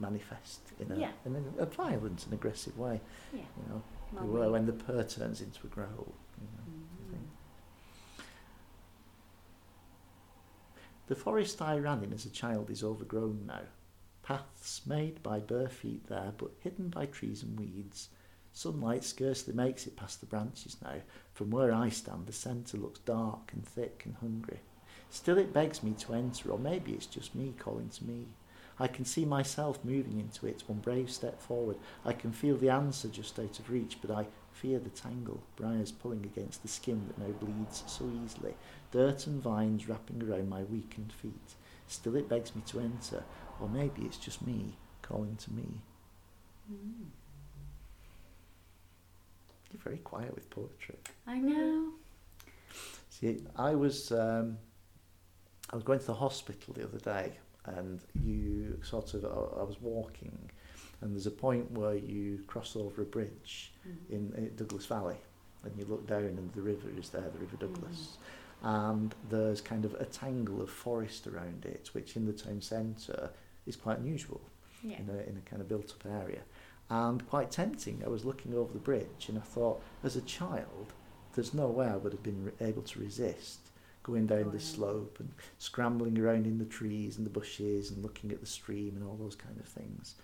manifest 0.00 0.60
in 0.80 0.90
a, 0.92 0.96
Yeah. 0.98 1.12
in 1.24 1.36
a, 1.36 1.62
a 1.62 1.66
violent 1.66 2.24
and 2.24 2.32
aggressive 2.34 2.78
way. 2.78 3.00
Yeah. 3.32 3.40
You 3.56 3.68
know, 3.74 3.82
Well, 4.12 4.24
Beware 4.24 4.46
we- 4.46 4.52
when 4.52 4.66
the 4.66 4.72
purr 4.72 5.04
turns 5.04 5.40
into 5.40 5.66
a 5.66 5.70
growl. 5.70 6.12
You 6.40 6.46
know. 6.56 6.64
Mhm. 6.72 7.10
think. 7.12 7.28
The 11.08 11.14
forest 11.16 11.62
I 11.62 11.78
ran 11.78 12.02
in 12.04 12.12
as 12.12 12.26
a 12.26 12.30
child 12.30 12.70
is 12.70 12.82
overgrown 12.84 13.46
now. 13.46 13.62
Paths 14.22 14.82
made 14.86 15.22
by 15.22 15.40
bare 15.40 15.68
feet 15.70 16.06
there, 16.08 16.32
but 16.36 16.50
hidden 16.60 16.88
by 16.90 17.06
trees 17.06 17.42
and 17.42 17.58
weeds. 17.58 18.10
Sunlight 18.58 19.04
scarcely 19.04 19.54
makes 19.54 19.86
it 19.86 19.94
past 19.94 20.18
the 20.18 20.26
branches 20.26 20.78
now. 20.82 20.96
From 21.32 21.48
where 21.50 21.72
I 21.72 21.90
stand, 21.90 22.26
the 22.26 22.32
centre 22.32 22.76
looks 22.76 22.98
dark 22.98 23.52
and 23.52 23.64
thick 23.64 24.02
and 24.04 24.16
hungry. 24.16 24.58
Still, 25.10 25.38
it 25.38 25.52
begs 25.52 25.84
me 25.84 25.92
to 26.00 26.14
enter, 26.14 26.50
or 26.50 26.58
maybe 26.58 26.90
it's 26.90 27.06
just 27.06 27.36
me 27.36 27.54
calling 27.56 27.88
to 27.90 28.04
me. 28.04 28.26
I 28.80 28.88
can 28.88 29.04
see 29.04 29.24
myself 29.24 29.84
moving 29.84 30.18
into 30.18 30.48
it, 30.48 30.64
one 30.66 30.80
brave 30.80 31.08
step 31.08 31.40
forward. 31.40 31.76
I 32.04 32.12
can 32.12 32.32
feel 32.32 32.56
the 32.56 32.68
answer 32.68 33.06
just 33.06 33.38
out 33.38 33.60
of 33.60 33.70
reach, 33.70 33.98
but 34.02 34.10
I 34.10 34.26
fear 34.50 34.80
the 34.80 34.90
tangle, 34.90 35.40
briars 35.54 35.92
pulling 35.92 36.24
against 36.24 36.62
the 36.62 36.68
skin 36.68 37.06
that 37.06 37.18
now 37.24 37.32
bleeds 37.34 37.84
so 37.86 38.10
easily, 38.24 38.56
dirt 38.90 39.28
and 39.28 39.40
vines 39.40 39.88
wrapping 39.88 40.20
around 40.20 40.48
my 40.48 40.64
weakened 40.64 41.12
feet. 41.12 41.54
Still, 41.86 42.16
it 42.16 42.28
begs 42.28 42.56
me 42.56 42.62
to 42.66 42.80
enter, 42.80 43.22
or 43.60 43.68
maybe 43.68 44.02
it's 44.02 44.18
just 44.18 44.44
me 44.44 44.74
calling 45.00 45.36
to 45.36 45.52
me. 45.52 45.82
Mm. 46.68 47.17
Very 49.84 49.98
quiet 49.98 50.34
with 50.34 50.48
poetry. 50.50 50.96
I 51.26 51.38
know. 51.38 51.92
See, 53.10 53.38
I 53.56 53.74
was 53.74 54.12
um, 54.12 54.58
I 55.70 55.76
was 55.76 55.84
going 55.84 55.98
to 56.00 56.06
the 56.06 56.14
hospital 56.14 56.74
the 56.74 56.84
other 56.84 56.98
day, 56.98 57.32
and 57.64 58.00
you 58.22 58.78
sort 58.82 59.14
of 59.14 59.24
I 59.24 59.62
was 59.62 59.76
walking, 59.80 60.36
and 61.00 61.14
there's 61.14 61.26
a 61.26 61.30
point 61.30 61.70
where 61.72 61.94
you 61.94 62.40
cross 62.46 62.76
over 62.76 63.02
a 63.02 63.06
bridge 63.06 63.72
Mhm. 63.88 64.10
in, 64.10 64.32
in 64.36 64.56
Douglas 64.56 64.86
Valley, 64.86 65.16
and 65.64 65.72
you 65.78 65.84
look 65.86 66.06
down, 66.06 66.24
and 66.24 66.52
the 66.52 66.62
river 66.62 66.88
is 66.96 67.08
there, 67.10 67.28
the 67.30 67.38
River 67.38 67.56
Douglas, 67.56 68.18
and 68.62 69.14
there's 69.30 69.60
kind 69.60 69.84
of 69.84 69.94
a 69.94 70.04
tangle 70.04 70.60
of 70.60 70.70
forest 70.70 71.26
around 71.26 71.64
it, 71.64 71.90
which 71.94 72.16
in 72.16 72.26
the 72.26 72.32
town 72.32 72.60
centre 72.60 73.30
is 73.66 73.76
quite 73.76 73.98
unusual 73.98 74.40
Yeah. 74.82 74.98
in 75.00 75.08
a, 75.10 75.18
in 75.30 75.36
a 75.36 75.40
kind 75.48 75.62
of 75.62 75.68
built 75.68 75.92
up 75.92 76.06
area 76.06 76.42
and 76.90 77.26
quite 77.28 77.50
tempting. 77.50 78.02
I 78.04 78.08
was 78.08 78.24
looking 78.24 78.54
over 78.54 78.72
the 78.72 78.78
bridge 78.78 79.26
and 79.28 79.38
I 79.38 79.42
thought, 79.42 79.82
as 80.02 80.16
a 80.16 80.22
child, 80.22 80.92
there's 81.34 81.54
no 81.54 81.66
way 81.68 81.86
I 81.86 81.96
would 81.96 82.12
have 82.12 82.22
been 82.22 82.44
re- 82.46 82.52
able 82.66 82.82
to 82.82 83.00
resist 83.00 83.60
going 84.02 84.26
down 84.26 84.44
Going 84.44 84.54
this 84.54 84.70
on. 84.70 84.76
slope 84.76 85.16
and 85.20 85.30
scrambling 85.58 86.18
around 86.18 86.46
in 86.46 86.58
the 86.58 86.64
trees 86.64 87.18
and 87.18 87.26
the 87.26 87.30
bushes 87.30 87.90
and 87.90 88.02
looking 88.02 88.32
at 88.32 88.40
the 88.40 88.46
stream 88.46 88.96
and 88.96 89.04
all 89.04 89.16
those 89.16 89.36
kind 89.36 89.58
of 89.60 89.66
things. 89.66 90.14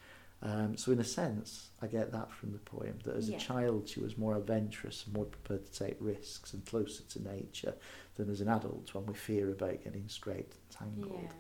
Um, 0.42 0.76
so 0.76 0.92
in 0.92 0.99
a 1.00 1.04
sense, 1.04 1.68
I 1.80 1.87
get 1.87 2.12
that 2.12 2.30
from 2.33 2.52
the 2.52 2.59
poem, 2.59 2.99
that 3.04 3.16
as 3.16 3.28
Yeah. 3.30 3.37
a 3.37 3.40
child 3.40 3.88
she 3.88 4.00
was 4.00 4.18
more 4.18 4.37
adventurous 4.37 5.04
and 5.04 5.14
more 5.14 5.25
prepared 5.26 5.64
to 5.66 5.73
take 5.87 5.97
risks 6.00 6.52
and 6.54 6.64
closer 6.66 7.02
to 7.02 7.23
nature 7.23 7.75
than 8.16 8.28
as 8.30 8.40
an 8.40 8.49
adult 8.49 8.92
when 8.94 9.06
we 9.06 9.14
fear 9.14 9.50
about 9.50 9.83
getting 9.85 10.09
scraped 10.09 10.56
and 10.56 10.71
tangled. 10.97 11.21
Yeah. 11.25 11.30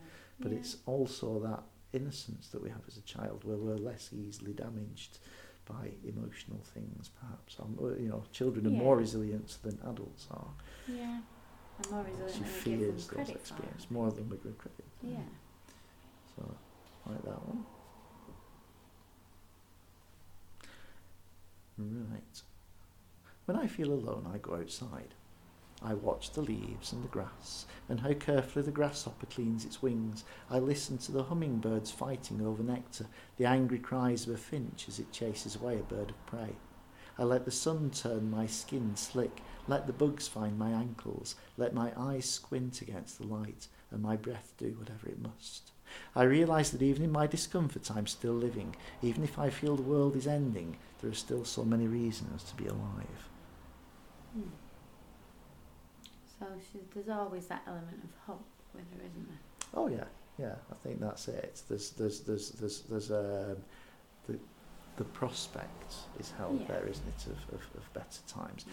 But 0.40 0.52
yeah. 0.52 0.58
it's 0.58 0.76
also 0.86 1.38
that 1.40 1.62
innocence 1.94 2.48
that 2.48 2.62
we 2.62 2.68
have 2.70 2.82
as 2.88 2.96
a 2.96 3.02
child 3.02 3.44
where 3.44 3.56
we're 3.56 3.76
less 3.76 4.10
easily 4.12 4.52
damaged 4.52 5.18
by 5.66 5.90
emotional 6.06 6.60
things 6.74 7.10
perhaps. 7.20 7.56
Um, 7.60 7.78
uh, 7.82 7.96
you 8.02 8.08
know 8.08 8.22
children 8.32 8.66
are 8.66 8.70
more 8.70 8.96
resilient 8.96 9.56
than 9.62 9.78
adults 9.90 10.26
are. 10.30 10.50
Yeah. 10.88 11.20
I'm 11.84 11.90
more 11.90 12.04
resilient 12.04 12.30
she 12.32 12.40
than 12.40 12.48
I 12.48 12.52
give 12.52 12.62
them 12.62 12.88
fears 12.98 13.06
those 13.08 13.30
experiences 13.30 13.90
more 13.90 14.10
than 14.10 14.28
we 14.28 14.36
give 14.36 14.58
credit 14.58 14.84
Yeah. 15.02 15.16
so 16.36 16.54
like 17.06 17.22
that 17.22 17.40
one. 17.48 17.64
Right. 21.76 22.42
When 23.46 23.56
I 23.58 23.66
feel 23.66 23.92
alone 23.92 24.30
I 24.32 24.38
go 24.38 24.54
outside 24.56 25.14
I 25.82 25.94
watch 25.94 26.30
the 26.30 26.40
leaves 26.40 26.92
and 26.92 27.04
the 27.04 27.08
grass, 27.08 27.66
and 27.88 28.00
how 28.00 28.14
carefully 28.14 28.64
the 28.64 28.70
grasshopper 28.70 29.26
cleans 29.26 29.64
its 29.64 29.82
wings. 29.82 30.24
I 30.50 30.58
listen 30.58 30.98
to 30.98 31.12
the 31.12 31.24
hummingbirds 31.24 31.90
fighting 31.90 32.40
over 32.40 32.62
nectar, 32.62 33.06
the 33.36 33.44
angry 33.44 33.78
cries 33.78 34.26
of 34.26 34.34
a 34.34 34.38
finch 34.38 34.86
as 34.88 34.98
it 34.98 35.12
chases 35.12 35.56
away 35.56 35.78
a 35.78 35.82
bird 35.82 36.10
of 36.10 36.26
prey. 36.26 36.56
I 37.18 37.24
let 37.24 37.44
the 37.44 37.50
sun 37.50 37.90
turn 37.90 38.30
my 38.30 38.46
skin 38.46 38.96
slick, 38.96 39.40
let 39.68 39.86
the 39.86 39.92
bugs 39.92 40.26
find 40.26 40.58
my 40.58 40.70
ankles, 40.70 41.36
let 41.56 41.74
my 41.74 41.92
eyes 41.96 42.28
squint 42.28 42.80
against 42.80 43.18
the 43.18 43.26
light, 43.26 43.68
and 43.90 44.02
my 44.02 44.16
breath 44.16 44.52
do 44.58 44.74
whatever 44.78 45.08
it 45.08 45.22
must. 45.22 45.70
I 46.16 46.24
realise 46.24 46.70
that 46.70 46.82
even 46.82 47.04
in 47.04 47.12
my 47.12 47.26
discomfort 47.26 47.90
I'm 47.90 48.06
still 48.06 48.32
living. 48.32 48.74
Even 49.02 49.22
if 49.22 49.38
I 49.38 49.50
feel 49.50 49.76
the 49.76 49.82
world 49.82 50.16
is 50.16 50.26
ending, 50.26 50.76
there 51.00 51.10
are 51.10 51.14
still 51.14 51.44
so 51.44 51.64
many 51.64 51.86
reasons 51.86 52.42
to 52.44 52.56
be 52.56 52.66
alive. 52.66 53.28
Hmm. 54.32 54.63
So 56.38 56.46
she, 56.72 56.78
there's 56.94 57.08
always 57.08 57.46
that 57.46 57.62
element 57.66 58.02
of 58.02 58.10
hope 58.26 58.44
with 58.74 58.84
her, 58.94 59.00
isn't 59.06 59.28
there? 59.28 59.38
Oh 59.74 59.88
yeah, 59.88 60.04
yeah. 60.38 60.54
I 60.70 60.74
think 60.82 61.00
that's 61.00 61.28
it. 61.28 61.62
There's 61.68 61.90
there's 61.90 62.20
there's 62.20 62.50
there's 62.50 62.80
there's 62.82 63.10
um, 63.10 63.56
the 64.26 64.38
the 64.96 65.04
prospect 65.04 65.94
is 66.18 66.30
held 66.32 66.60
Yeah. 66.60 66.66
there, 66.68 66.86
isn't 66.86 67.06
it, 67.06 67.26
of, 67.26 67.54
of, 67.54 67.60
of 67.76 67.92
better 67.94 68.20
times. 68.28 68.64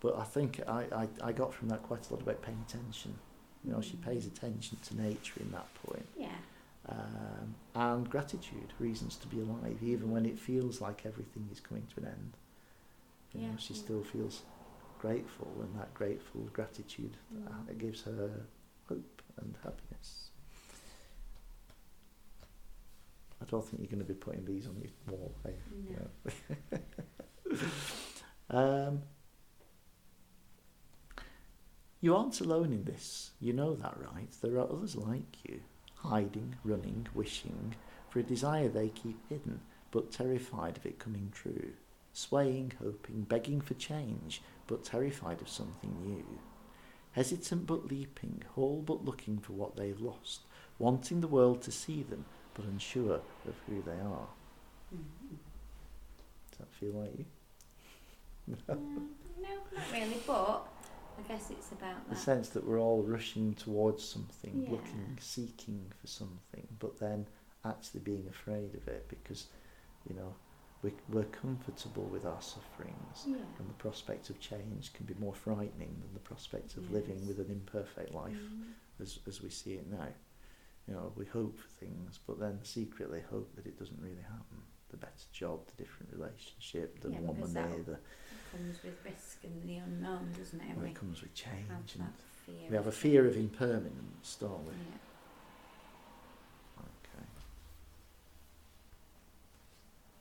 But 0.00 0.18
I 0.18 0.24
think 0.24 0.60
I, 0.68 0.84
I, 0.94 1.08
I 1.22 1.32
got 1.32 1.52
from 1.54 1.68
that 1.68 1.82
quite 1.82 2.08
a 2.08 2.12
lot 2.12 2.22
about 2.22 2.42
paying 2.42 2.62
attention. 2.68 3.14
You 3.64 3.72
know, 3.72 3.80
she 3.80 3.96
Mm. 3.96 4.02
pays 4.04 4.26
attention 4.26 4.76
to 4.84 5.00
nature 5.00 5.40
in 5.40 5.50
that 5.52 5.66
point. 5.82 6.06
Yeah. 6.16 6.28
Um, 6.88 7.54
and 7.74 8.10
gratitude, 8.10 8.72
reasons 8.78 9.16
to 9.16 9.26
be 9.26 9.40
alive, 9.40 9.78
even 9.82 10.10
when 10.10 10.26
it 10.26 10.38
feels 10.38 10.80
like 10.82 11.06
everything 11.06 11.48
is 11.50 11.58
coming 11.60 11.86
to 11.94 12.00
an 12.02 12.06
end. 12.08 12.32
You 13.32 13.40
know, 13.40 13.46
Yeah. 13.52 13.56
she 13.56 13.72
still 13.74 14.02
feels 14.04 14.42
grateful, 15.08 15.52
and 15.60 15.78
that 15.78 15.92
grateful 15.92 16.48
gratitude 16.54 17.16
Mm. 17.34 17.68
it 17.68 17.76
gives 17.78 18.02
her 18.04 18.46
hope 18.88 19.22
and 19.36 19.54
happiness. 19.62 20.30
I 23.42 23.44
don't 23.44 23.62
think 23.62 23.80
you're 23.82 23.90
going 23.90 23.98
to 24.06 24.14
be 24.14 24.14
putting 24.14 24.46
these 24.46 24.66
on 24.66 24.80
your 24.80 24.92
wall? 25.10 25.34
No. 25.90 26.08
No. 27.50 27.58
um, 28.88 29.02
you 32.00 32.16
aren't 32.16 32.40
alone 32.40 32.72
in 32.72 32.84
this. 32.84 33.32
You 33.40 33.52
know 33.52 33.74
that, 33.74 33.96
right? 34.14 34.30
There 34.40 34.54
are 34.54 34.70
others 34.72 34.96
like 34.96 35.36
you, 35.46 35.60
hiding, 35.96 36.56
running, 36.64 37.06
wishing 37.14 37.74
for 38.08 38.20
a 38.20 38.22
desire 38.22 38.68
they 38.68 38.88
keep 38.88 39.18
hidden, 39.28 39.60
but 39.90 40.10
terrified 40.10 40.78
of 40.78 40.86
it 40.86 40.98
coming 40.98 41.30
true. 41.34 41.72
Swaying, 42.14 42.72
hoping, 42.80 43.22
begging 43.22 43.60
for 43.60 43.74
change, 43.74 44.40
but 44.68 44.84
terrified 44.84 45.42
of 45.42 45.48
something 45.48 46.00
new. 46.00 46.38
Hesitant 47.12 47.66
but 47.66 47.88
leaping, 47.88 48.42
whole 48.54 48.82
but 48.82 49.04
looking 49.04 49.38
for 49.38 49.52
what 49.52 49.76
they've 49.76 50.00
lost, 50.00 50.42
wanting 50.78 51.20
the 51.20 51.28
world 51.28 51.60
to 51.62 51.72
see 51.72 52.02
them, 52.04 52.24
but 52.54 52.64
unsure 52.64 53.20
of 53.46 53.54
who 53.66 53.82
they 53.82 54.00
are. 54.00 54.28
Mhm. 54.94 55.36
Does 56.50 56.58
that 56.60 56.72
feel 56.74 56.92
like 56.92 57.18
you? 57.18 57.26
Um, 58.68 59.10
no, 59.42 59.48
not 59.74 59.92
really, 59.92 60.20
but 60.24 60.68
I 61.18 61.22
guess 61.26 61.50
it's 61.50 61.72
about 61.72 62.08
the 62.08 62.14
sense 62.16 62.48
that 62.50 62.64
we're 62.64 62.78
all 62.80 63.02
rushing 63.02 63.54
towards 63.54 64.04
something, 64.04 64.62
Yeah. 64.62 64.70
looking, 64.70 65.18
seeking 65.20 65.92
for 66.00 66.06
something, 66.06 66.66
but 66.78 66.98
then 67.00 67.26
actually 67.64 68.00
being 68.00 68.28
afraid 68.28 68.74
of 68.76 68.86
it 68.86 69.08
because, 69.08 69.48
you 70.08 70.14
know, 70.14 70.34
we, 70.84 70.92
we're 71.08 71.24
comfortable 71.24 72.04
with 72.04 72.26
our 72.26 72.42
sufferings, 72.42 73.24
Yeah. 73.26 73.36
and 73.58 73.68
the 73.68 73.74
prospect 73.74 74.28
of 74.28 74.38
change 74.38 74.92
can 74.92 75.06
be 75.06 75.14
more 75.18 75.34
frightening 75.34 75.96
than 76.00 76.12
the 76.12 76.20
prospect 76.20 76.76
of 76.76 76.90
living 76.92 77.26
with 77.26 77.38
an 77.40 77.50
imperfect 77.50 78.12
life 78.14 78.36
Mm. 78.36 78.74
as, 79.00 79.18
as 79.26 79.42
we 79.42 79.48
see 79.48 79.74
it 79.74 79.90
now. 79.90 80.08
You 80.86 80.92
know, 80.94 81.12
we 81.16 81.24
hope 81.24 81.58
for 81.58 81.68
things, 81.68 82.18
but 82.26 82.38
then 82.38 82.58
secretly 82.62 83.22
hope 83.30 83.54
that 83.56 83.64
it 83.66 83.78
doesn't 83.78 83.98
really 83.98 84.20
happen, 84.22 84.58
the 84.90 84.98
better 84.98 85.26
job, 85.32 85.66
the 85.66 85.82
different 85.82 86.12
relationship, 86.12 87.00
the 87.00 87.10
Yeah, 87.10 87.20
more 87.20 87.34
money, 87.34 87.80
the 87.86 87.98
comes 88.52 88.82
with 88.84 89.02
risk 89.04 89.42
and 89.42 89.66
the 89.68 89.76
unknown, 89.78 90.32
doesn't 90.36 90.60
it? 90.60 90.76
Well, 90.76 90.84
it 90.86 90.94
comes 90.94 91.22
with 91.22 91.32
change, 91.34 91.96
and 91.98 92.12
fear. 92.44 92.68
we 92.68 92.76
have 92.76 92.86
a 92.86 92.92
fear 92.92 93.26
of 93.26 93.36
impermanence, 93.36 94.36
don't 94.38 94.64
we? 94.64 94.72
Yeah. 94.72 94.98
Okay. 96.80 97.24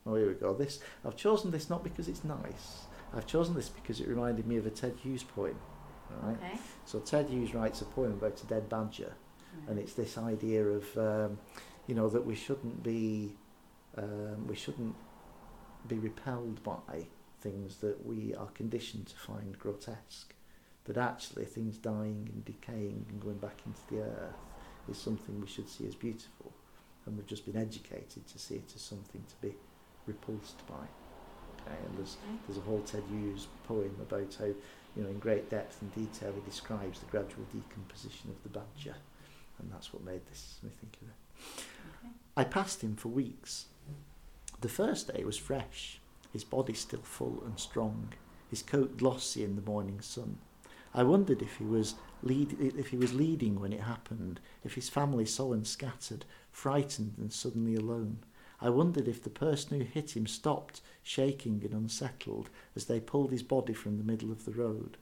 Oh, 0.05 0.15
here 0.15 0.27
we 0.27 0.33
go. 0.33 0.53
This 0.53 0.79
I've 1.05 1.15
chosen 1.15 1.51
this 1.51 1.69
not 1.69 1.83
because 1.83 2.07
it's 2.07 2.23
nice. 2.23 2.85
I've 3.15 3.27
chosen 3.27 3.55
this 3.55 3.69
because 3.69 3.99
it 3.99 4.07
reminded 4.07 4.47
me 4.47 4.57
of 4.57 4.65
a 4.65 4.69
Ted 4.69 4.95
Hughes 5.01 5.23
poem. 5.23 5.55
Right. 6.21 6.35
Okay. 6.35 6.59
So 6.85 6.99
Ted 6.99 7.29
Hughes 7.29 7.53
writes 7.53 7.81
a 7.81 7.85
poem 7.85 8.13
about 8.13 8.41
a 8.41 8.45
dead 8.45 8.69
badger, 8.69 9.13
and 9.67 9.79
it's 9.79 9.93
this 9.93 10.17
idea 10.17 10.63
of, 10.65 10.97
um, 10.97 11.37
you 11.87 11.95
know, 11.95 12.09
that 12.09 12.25
we 12.25 12.35
shouldn't 12.35 12.83
be, 12.83 13.35
um, 13.97 14.47
we 14.47 14.55
shouldn't 14.55 14.95
be 15.87 15.97
repelled 15.97 16.61
by 16.63 17.07
things 17.41 17.77
that 17.77 18.05
we 18.05 18.33
are 18.35 18.47
conditioned 18.47 19.07
to 19.07 19.15
find 19.15 19.57
grotesque. 19.57 20.33
That 20.85 20.97
actually 20.97 21.45
things 21.45 21.77
dying 21.77 22.29
and 22.33 22.43
decaying 22.43 23.05
and 23.09 23.21
going 23.21 23.37
back 23.37 23.61
into 23.65 23.79
the 23.89 24.01
earth 24.01 24.35
is 24.89 24.97
something 24.97 25.39
we 25.39 25.47
should 25.47 25.69
see 25.69 25.87
as 25.87 25.95
beautiful, 25.95 26.51
and 27.05 27.15
we've 27.15 27.27
just 27.27 27.45
been 27.45 27.61
educated 27.61 28.27
to 28.27 28.37
see 28.37 28.55
it 28.55 28.73
as 28.75 28.81
something 28.81 29.23
to 29.29 29.47
be 29.47 29.55
repulsed 30.07 30.65
by. 30.67 30.85
Okay, 31.61 31.77
and 31.85 31.97
there's 31.97 32.17
there's 32.47 32.57
a 32.57 32.61
whole 32.61 32.81
Ted 32.81 33.03
Hughes 33.09 33.47
poem 33.67 33.95
about 34.01 34.35
how, 34.37 34.45
you 34.45 35.03
know, 35.03 35.09
in 35.09 35.19
great 35.19 35.49
depth 35.49 35.81
and 35.81 35.93
detail, 35.95 36.33
he 36.33 36.41
describes 36.49 36.99
the 36.99 37.05
gradual 37.05 37.45
decomposition 37.53 38.29
of 38.29 38.43
the 38.43 38.59
badger, 38.59 38.97
and 39.59 39.71
that's 39.71 39.93
what 39.93 40.03
made 40.03 40.25
this 40.27 40.59
me 40.63 40.69
think 40.79 40.97
of 41.01 41.07
it. 41.07 41.63
Okay. 41.99 42.13
I 42.35 42.43
passed 42.43 42.83
him 42.83 42.95
for 42.95 43.09
weeks. 43.09 43.65
The 44.61 44.69
first 44.69 45.13
day 45.13 45.23
was 45.23 45.37
fresh, 45.37 45.99
his 46.31 46.43
body 46.43 46.73
still 46.73 47.01
full 47.03 47.43
and 47.45 47.59
strong, 47.59 48.13
his 48.49 48.61
coat 48.61 48.97
glossy 48.97 49.43
in 49.43 49.55
the 49.55 49.61
morning 49.61 49.99
sun. 50.01 50.37
I 50.93 51.03
wondered 51.03 51.41
if 51.41 51.57
he 51.57 51.65
was 51.65 51.95
lead, 52.21 52.55
if 52.59 52.89
he 52.89 52.97
was 52.97 53.13
leading 53.13 53.59
when 53.59 53.73
it 53.73 53.81
happened, 53.81 54.39
if 54.63 54.75
his 54.75 54.89
family 54.89 55.25
saw 55.25 55.53
and 55.53 55.65
scattered, 55.65 56.25
frightened 56.51 57.15
and 57.17 57.33
suddenly 57.33 57.75
alone. 57.75 58.19
I 58.63 58.69
wondered 58.69 59.09
if 59.09 59.21
the 59.21 59.29
person 59.29 59.77
who 59.77 59.85
hit 59.85 60.15
him 60.15 60.25
stopped, 60.25 60.79
shaking 61.03 61.61
and 61.65 61.73
unsettled, 61.73 62.49
as 62.77 62.85
they 62.85 63.01
pulled 63.01 63.31
his 63.31 63.43
body 63.43 63.73
from 63.73 63.97
the 63.97 64.05
middle 64.05 64.31
of 64.31 64.45
the 64.45 64.51
road. 64.51 64.95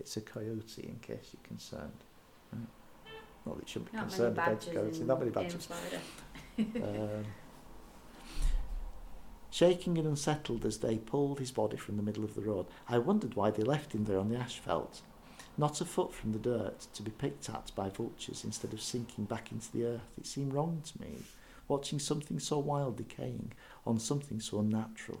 It's 0.00 0.16
a 0.16 0.20
coyote, 0.20 0.82
in 0.82 0.98
case 1.00 1.30
you're 1.32 1.46
concerned. 1.46 2.02
Right. 2.52 2.66
Not 3.46 3.56
that 3.56 3.68
you 3.68 3.72
shouldn't 3.72 3.92
be 3.92 3.96
Not 3.96 4.08
concerned 4.08 4.32
about 4.32 4.66
coyotes. 4.66 4.98
Not 4.98 5.18
many 5.20 5.28
in 5.28 5.32
badgers. 5.32 5.68
Um, 6.56 7.24
shaking 9.50 9.98
and 9.98 10.06
unsettled 10.06 10.64
as 10.64 10.78
they 10.78 10.98
pulled 10.98 11.40
his 11.40 11.50
body 11.50 11.76
from 11.76 11.96
the 11.96 12.02
middle 12.02 12.22
of 12.22 12.34
the 12.34 12.40
road, 12.40 12.66
I 12.88 12.98
wondered 12.98 13.34
why 13.34 13.50
they 13.50 13.64
left 13.64 13.92
him 13.92 14.04
there 14.04 14.20
on 14.20 14.28
the 14.28 14.36
asphalt, 14.36 15.02
not 15.56 15.80
a 15.80 15.84
foot 15.84 16.12
from 16.12 16.32
the 16.32 16.38
dirt, 16.38 16.86
to 16.94 17.02
be 17.02 17.10
picked 17.10 17.48
at 17.50 17.72
by 17.74 17.88
vultures 17.88 18.44
instead 18.44 18.72
of 18.72 18.80
sinking 18.80 19.24
back 19.24 19.50
into 19.50 19.70
the 19.72 19.84
earth. 19.84 20.14
It 20.16 20.26
seemed 20.26 20.54
wrong 20.54 20.82
to 20.84 21.00
me, 21.00 21.22
watching 21.68 21.98
something 21.98 22.38
so 22.38 22.58
wild 22.58 22.96
decaying 22.96 23.52
on 23.86 23.98
something 23.98 24.40
so 24.40 24.60
unnatural. 24.60 25.20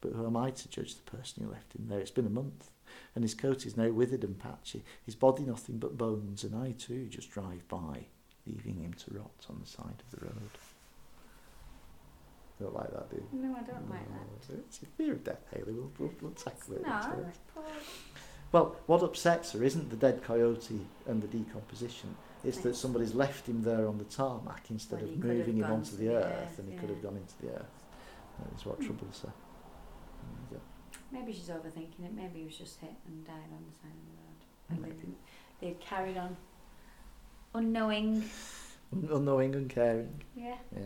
But 0.00 0.12
who 0.12 0.26
am 0.26 0.36
I 0.36 0.50
to 0.50 0.68
judge 0.68 0.94
the 0.94 1.10
person 1.10 1.42
who 1.44 1.50
left 1.50 1.74
him 1.74 1.86
there? 1.88 2.00
It's 2.00 2.10
been 2.10 2.26
a 2.26 2.30
month, 2.30 2.70
and 3.14 3.24
his 3.24 3.34
coat 3.34 3.66
is 3.66 3.76
now 3.76 3.88
withered 3.90 4.24
and 4.24 4.38
patchy, 4.38 4.84
his 5.04 5.14
body 5.14 5.42
nothing 5.44 5.78
but 5.78 5.96
bones, 5.98 6.44
and 6.44 6.54
I 6.54 6.72
too 6.72 7.06
just 7.08 7.30
drive 7.30 7.66
by, 7.68 8.06
leaving 8.46 8.82
him 8.82 8.94
to 8.94 9.14
rot 9.14 9.46
on 9.48 9.58
the 9.60 9.66
side 9.68 10.02
of 10.04 10.10
the 10.18 10.26
road. 10.26 10.50
Don't 12.60 12.74
like 12.74 12.90
that, 12.90 13.10
do 13.10 13.16
you? 13.16 13.28
No, 13.42 13.54
I 13.54 13.62
don't 13.62 13.90
like 13.90 14.08
that. 14.08 14.54
No, 14.54 14.60
It's 14.66 14.80
a 14.82 14.86
fear 14.86 15.12
of 15.12 15.24
death, 15.24 15.44
Haley. 15.52 15.72
We'll, 15.74 15.92
we'll, 15.98 16.10
we'll 16.22 16.30
tackle 16.32 16.74
it. 16.74 16.82
No, 16.86 16.90
Well, 18.52 18.76
what 18.86 19.02
upsets 19.02 19.52
her 19.52 19.62
isn't 19.62 19.90
the 19.90 19.96
dead 19.96 20.22
coyote 20.24 20.86
and 21.06 21.22
the 21.22 21.26
decomposition. 21.26 22.16
It's 22.46 22.58
that 22.58 22.76
somebody's 22.76 23.14
left 23.14 23.48
him 23.48 23.62
there 23.62 23.88
on 23.88 23.98
the 23.98 24.04
tarmac 24.04 24.64
instead 24.70 25.02
When 25.02 25.10
of 25.10 25.24
moving 25.24 25.56
him 25.58 25.64
onto 25.64 25.96
the 25.96 26.04
the 26.06 26.14
earth, 26.16 26.24
earth, 26.50 26.58
and 26.60 26.68
he 26.68 26.74
yeah. 26.74 26.80
could 26.80 26.90
have 26.90 27.02
gone 27.02 27.16
into 27.16 27.34
the 27.42 27.48
earth. 27.54 27.84
That 28.38 28.56
is 28.58 28.64
what 28.66 28.76
Hmm. 28.78 28.86
troubles 28.86 29.22
her. 29.22 29.32
Maybe 31.12 31.32
she's 31.32 31.48
overthinking 31.48 32.04
it. 32.04 32.12
Maybe 32.14 32.40
he 32.40 32.44
was 32.44 32.56
just 32.58 32.80
hit 32.80 32.92
and 33.06 33.24
died 33.24 33.34
on 33.52 33.64
the 33.64 33.76
side 33.80 33.92
of 33.94 34.06
the 34.10 34.16
road. 34.22 34.38
And 34.68 34.84
they, 34.84 34.88
Maybe. 34.88 35.16
they 35.60 35.84
carried 35.84 36.16
on 36.16 36.36
unknowing. 37.54 38.14
you 38.16 39.00
go. 39.02 39.08
Un- 39.14 39.16
Unknowing, 39.18 39.54
uncaring. 39.54 40.22
Yeah. 40.34 40.56
Yeah. 40.76 40.82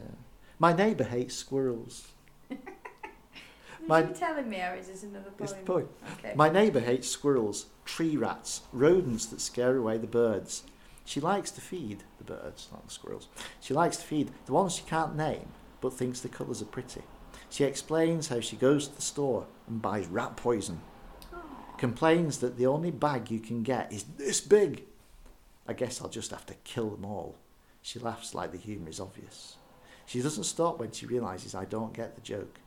My 0.59 0.73
neighbour 0.75 1.05
hates 1.05 1.35
squirrels. 1.35 2.09
My- 3.87 4.03
you 4.03 4.15
telling 4.15 4.49
me 4.49 4.61
or 4.61 4.75
is 4.75 4.89
this 4.89 5.03
another 5.05 5.31
poem? 5.31 5.41
It's 5.41 5.53
point. 5.67 5.89
Okay. 6.19 6.35
My 6.37 6.51
neighbour 6.51 6.81
hates 6.81 7.09
squirrels, 7.09 7.67
tree 7.87 8.17
rats, 8.17 8.63
rodents 8.73 9.25
that 9.27 9.41
scare 9.41 9.77
away 9.77 9.97
the 9.99 10.07
birds. 10.07 10.65
She 11.11 11.19
likes 11.19 11.51
to 11.51 11.61
feed 11.61 12.05
the 12.19 12.25
birds, 12.25 12.69
not 12.71 12.87
the 12.87 12.93
squirrels. 12.93 13.27
She 13.61 13.75
likes 13.75 13.97
to 13.97 14.05
feed 14.05 14.31
the 14.47 14.53
ones 14.53 14.77
she 14.77 14.85
can't 14.85 15.17
name, 15.17 15.49
but 15.81 15.93
thinks 15.93 16.21
the 16.21 16.29
colours 16.29 16.63
are 16.63 16.67
pretty. 16.67 17.03
She 17.49 17.65
explains 17.65 18.29
how 18.29 18.39
she 18.39 18.55
goes 18.55 18.87
to 18.87 18.95
the 18.95 19.03
store 19.03 19.49
and 19.67 19.83
buys 19.83 20.07
rat 20.07 20.37
poison. 20.37 20.83
Complains 21.79 22.39
that 22.39 22.57
the 22.57 22.69
only 22.69 22.93
bag 22.93 23.29
you 23.29 23.41
can 23.41 23.65
get 23.65 23.93
is 23.93 24.05
this 24.19 24.41
big. 24.41 24.85
I 25.67 25.73
guess 25.73 26.01
I'll 26.01 26.09
just 26.09 26.31
have 26.31 26.47
to 26.47 26.55
kill 26.63 26.91
them 26.91 27.05
all. 27.05 27.35
She 27.83 27.99
laughs 27.99 28.33
like 28.33 28.53
the 28.53 28.59
humour 28.59 28.91
is 28.91 29.01
obvious. 29.01 29.57
She 30.07 30.23
doesn't 30.23 30.45
stop 30.45 30.79
when 30.79 30.93
she 30.93 31.07
realises 31.07 31.57
I 31.57 31.65
don't 31.65 31.93
get 31.93 32.15
the 32.15 32.21
joke. 32.21 32.61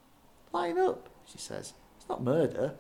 Line 0.51 0.77
up, 0.77 1.07
she 1.31 1.37
says. 1.37 1.71
It's 1.95 2.09
not 2.09 2.21
murder. 2.21 2.75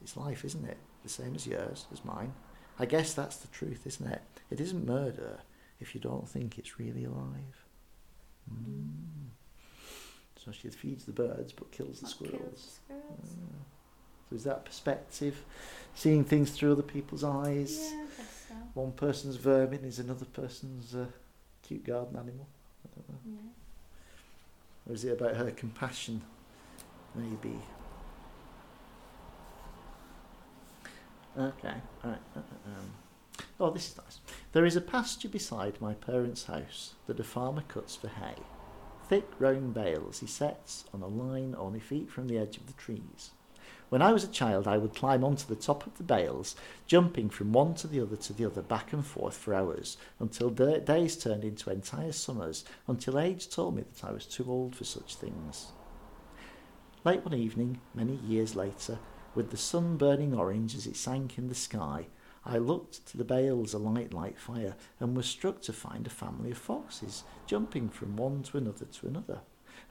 It's 0.00 0.16
life, 0.16 0.42
isn't 0.42 0.64
it? 0.64 0.78
The 1.02 1.10
same 1.10 1.34
as 1.34 1.46
yours, 1.46 1.84
as 1.92 2.02
mine. 2.02 2.32
I 2.80 2.86
guess 2.86 3.12
that's 3.12 3.36
the 3.36 3.48
truth, 3.48 3.86
isn't 3.86 4.10
it? 4.10 4.22
It 4.50 4.58
isn't 4.58 4.86
murder 4.86 5.40
if 5.80 5.94
you 5.94 6.00
don't 6.00 6.26
think 6.26 6.58
it's 6.58 6.78
really 6.78 7.04
alive. 7.04 7.66
Mm. 8.50 9.28
So 10.42 10.50
she 10.50 10.70
feeds 10.70 11.04
the 11.04 11.12
birds 11.12 11.52
but 11.52 11.70
kills 11.70 12.00
the 12.00 12.08
squirrels. 12.08 12.40
kills 12.40 12.64
the 12.64 12.70
squirrels? 12.70 13.36
Ah. 13.38 13.64
So 14.30 14.36
is 14.36 14.44
that 14.44 14.64
perspective? 14.64 15.44
Seeing 15.94 16.24
things 16.24 16.52
through 16.52 16.72
other 16.72 16.82
people's 16.82 17.22
eyes? 17.22 17.92
Yeah, 17.92 18.06
so. 18.48 18.54
One 18.72 18.92
person's 18.92 19.36
vermin 19.36 19.84
is 19.84 19.98
another 19.98 20.24
person's 20.24 20.94
uh, 20.94 21.04
cute 21.62 21.84
garden 21.84 22.16
animal. 22.16 22.46
I 22.86 22.88
don't 22.94 23.08
know. 23.10 23.18
Yeah. 23.26 24.90
Or 24.90 24.94
is 24.94 25.04
it 25.04 25.20
about 25.20 25.36
her 25.36 25.50
compassion? 25.50 26.22
Maybe. 27.14 27.58
Okay, 31.38 31.74
alright. 32.04 32.20
uh, 32.36 32.40
uh, 32.40 32.70
Um. 32.78 32.92
Oh, 33.58 33.70
this 33.70 33.90
is 33.90 33.96
nice. 33.96 34.20
There 34.52 34.64
is 34.64 34.76
a 34.76 34.80
pasture 34.80 35.28
beside 35.28 35.80
my 35.80 35.94
parents' 35.94 36.44
house 36.44 36.94
that 37.06 37.20
a 37.20 37.24
farmer 37.24 37.62
cuts 37.68 37.94
for 37.96 38.08
hay. 38.08 38.36
Thick 39.08 39.28
round 39.38 39.74
bales 39.74 40.20
he 40.20 40.26
sets 40.26 40.84
on 40.92 41.02
a 41.02 41.06
line 41.06 41.54
only 41.56 41.80
feet 41.80 42.10
from 42.10 42.28
the 42.28 42.38
edge 42.38 42.56
of 42.56 42.66
the 42.66 42.72
trees. 42.74 43.30
When 43.88 44.02
I 44.02 44.12
was 44.12 44.22
a 44.22 44.28
child, 44.28 44.68
I 44.68 44.78
would 44.78 44.94
climb 44.94 45.24
onto 45.24 45.46
the 45.46 45.60
top 45.60 45.86
of 45.86 45.96
the 45.96 46.04
bales, 46.04 46.54
jumping 46.86 47.28
from 47.28 47.52
one 47.52 47.74
to 47.74 47.88
the 47.88 48.00
other 48.00 48.16
to 48.16 48.32
the 48.32 48.44
other, 48.44 48.62
back 48.62 48.92
and 48.92 49.04
forth 49.04 49.36
for 49.36 49.52
hours, 49.52 49.96
until 50.20 50.48
da- 50.50 50.78
days 50.78 51.16
turned 51.16 51.44
into 51.44 51.70
entire 51.70 52.12
summers, 52.12 52.64
until 52.86 53.18
age 53.18 53.50
told 53.50 53.74
me 53.74 53.82
that 53.82 54.08
I 54.08 54.12
was 54.12 54.26
too 54.26 54.44
old 54.48 54.76
for 54.76 54.84
such 54.84 55.16
things. 55.16 55.72
Late 57.04 57.24
one 57.24 57.34
evening, 57.34 57.80
many 57.94 58.14
years 58.16 58.54
later, 58.54 58.98
with 59.34 59.50
the 59.50 59.56
sun 59.56 59.96
burning 59.96 60.34
orange 60.34 60.74
as 60.74 60.86
it 60.86 60.96
sank 60.96 61.38
in 61.38 61.48
the 61.48 61.54
sky, 61.54 62.06
I 62.44 62.58
looked 62.58 63.06
to 63.06 63.16
the 63.16 63.24
bales 63.24 63.74
alight 63.74 64.14
like 64.14 64.38
fire 64.38 64.74
and 64.98 65.16
was 65.16 65.26
struck 65.26 65.60
to 65.62 65.72
find 65.72 66.06
a 66.06 66.10
family 66.10 66.50
of 66.52 66.58
foxes 66.58 67.24
jumping 67.46 67.90
from 67.90 68.16
one 68.16 68.42
to 68.44 68.58
another 68.58 68.86
to 68.86 69.06
another. 69.06 69.40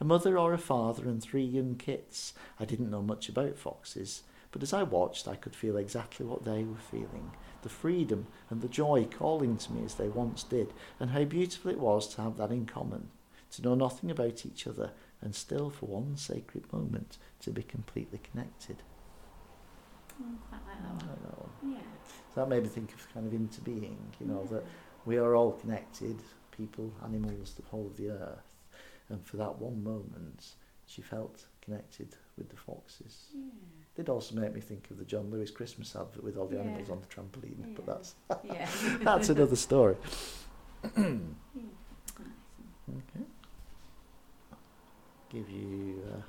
A 0.01 0.03
mother 0.03 0.37
or 0.37 0.53
a 0.53 0.57
father 0.57 1.03
and 1.03 1.21
three 1.21 1.43
young 1.43 1.75
kits. 1.75 2.33
I 2.59 2.65
didn't 2.65 2.89
know 2.89 3.01
much 3.01 3.29
about 3.29 3.57
foxes, 3.57 4.23
but 4.51 4.63
as 4.63 4.73
I 4.73 4.83
watched, 4.83 5.27
I 5.27 5.35
could 5.35 5.55
feel 5.55 5.77
exactly 5.77 6.25
what 6.25 6.43
they 6.43 6.63
were 6.63 6.77
feeling 6.77 7.31
the 7.61 7.69
freedom 7.69 8.27
and 8.49 8.61
the 8.61 8.69
joy 8.69 9.05
calling 9.05 9.57
to 9.57 9.73
me 9.73 9.83
as 9.83 9.95
they 9.95 10.07
once 10.07 10.43
did, 10.43 10.73
and 10.99 11.11
how 11.11 11.25
beautiful 11.25 11.71
it 11.71 11.79
was 11.79 12.07
to 12.07 12.21
have 12.21 12.37
that 12.37 12.51
in 12.51 12.65
common, 12.65 13.09
to 13.51 13.61
know 13.61 13.75
nothing 13.75 14.09
about 14.09 14.45
each 14.45 14.65
other, 14.65 14.91
and 15.21 15.35
still, 15.35 15.69
for 15.69 15.87
one 15.87 16.15
sacred 16.15 16.71
moment, 16.71 17.17
to 17.41 17.51
be 17.51 17.61
completely 17.61 18.19
connected. 18.19 18.77
Mm, 20.21 20.35
quite 20.49 20.61
like 20.67 20.81
that 20.81 20.89
one. 20.89 20.97
don't 21.07 21.23
know. 21.23 21.49
Yeah. 21.77 21.81
So 22.33 22.41
that 22.41 22.49
made 22.49 22.63
me 22.63 22.69
think 22.69 22.93
of 22.93 23.13
kind 23.13 23.25
of 23.27 23.33
interbeing, 23.33 23.97
you 24.19 24.27
know, 24.27 24.41
yeah. 24.45 24.57
that 24.57 24.63
we 25.05 25.17
are 25.17 25.35
all 25.35 25.51
connected, 25.53 26.17
people, 26.51 26.91
animals, 27.03 27.53
the 27.55 27.63
whole 27.69 27.87
of 27.87 27.97
the 27.97 28.09
earth. 28.09 28.43
And 29.09 29.25
for 29.25 29.37
that 29.37 29.57
one 29.59 29.83
moment, 29.83 30.45
she 30.85 31.01
felt 31.01 31.45
connected 31.61 32.15
with 32.37 32.49
the 32.49 32.55
foxes. 32.57 33.27
Yeah. 33.33 33.49
Did 33.95 34.09
also 34.09 34.35
make 34.35 34.53
me 34.53 34.61
think 34.61 34.89
of 34.91 34.97
the 34.97 35.05
John 35.05 35.29
Lewis 35.31 35.51
Christmas 35.51 35.95
advert 35.95 36.23
with 36.23 36.37
all 36.37 36.47
the 36.47 36.55
Yeah. 36.55 36.61
animals 36.63 36.89
on 36.89 36.99
the 37.01 37.07
trampoline, 37.07 37.75
but 37.75 37.85
that's 37.85 38.15
Yeah. 38.43 38.67
that's 39.03 39.29
another 39.29 39.55
story. 39.55 39.95
Yeah. 40.95 41.13
Okay. 42.97 43.25
Give 45.29 45.47
you 45.49 46.01
uh, 46.11 46.21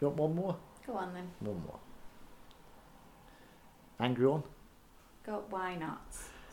you 0.00 0.06
want 0.08 0.16
one 0.18 0.34
more? 0.34 0.56
Go 0.86 0.94
on 0.94 1.12
then. 1.12 1.28
One 1.40 1.62
more. 1.66 1.78
Angry 4.00 4.26
one? 4.26 4.42
Go. 5.26 5.44
Why 5.50 5.76
not? 5.76 6.00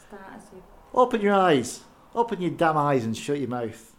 Start 0.06 0.26
as 0.36 0.44
you. 0.54 0.62
Open 0.94 1.22
your 1.22 1.34
eyes. 1.34 1.82
Open 2.14 2.42
your 2.42 2.52
damn 2.52 2.78
eyes 2.78 3.06
and 3.06 3.16
shut 3.16 3.40
your 3.40 3.48
mouth. 3.48 3.96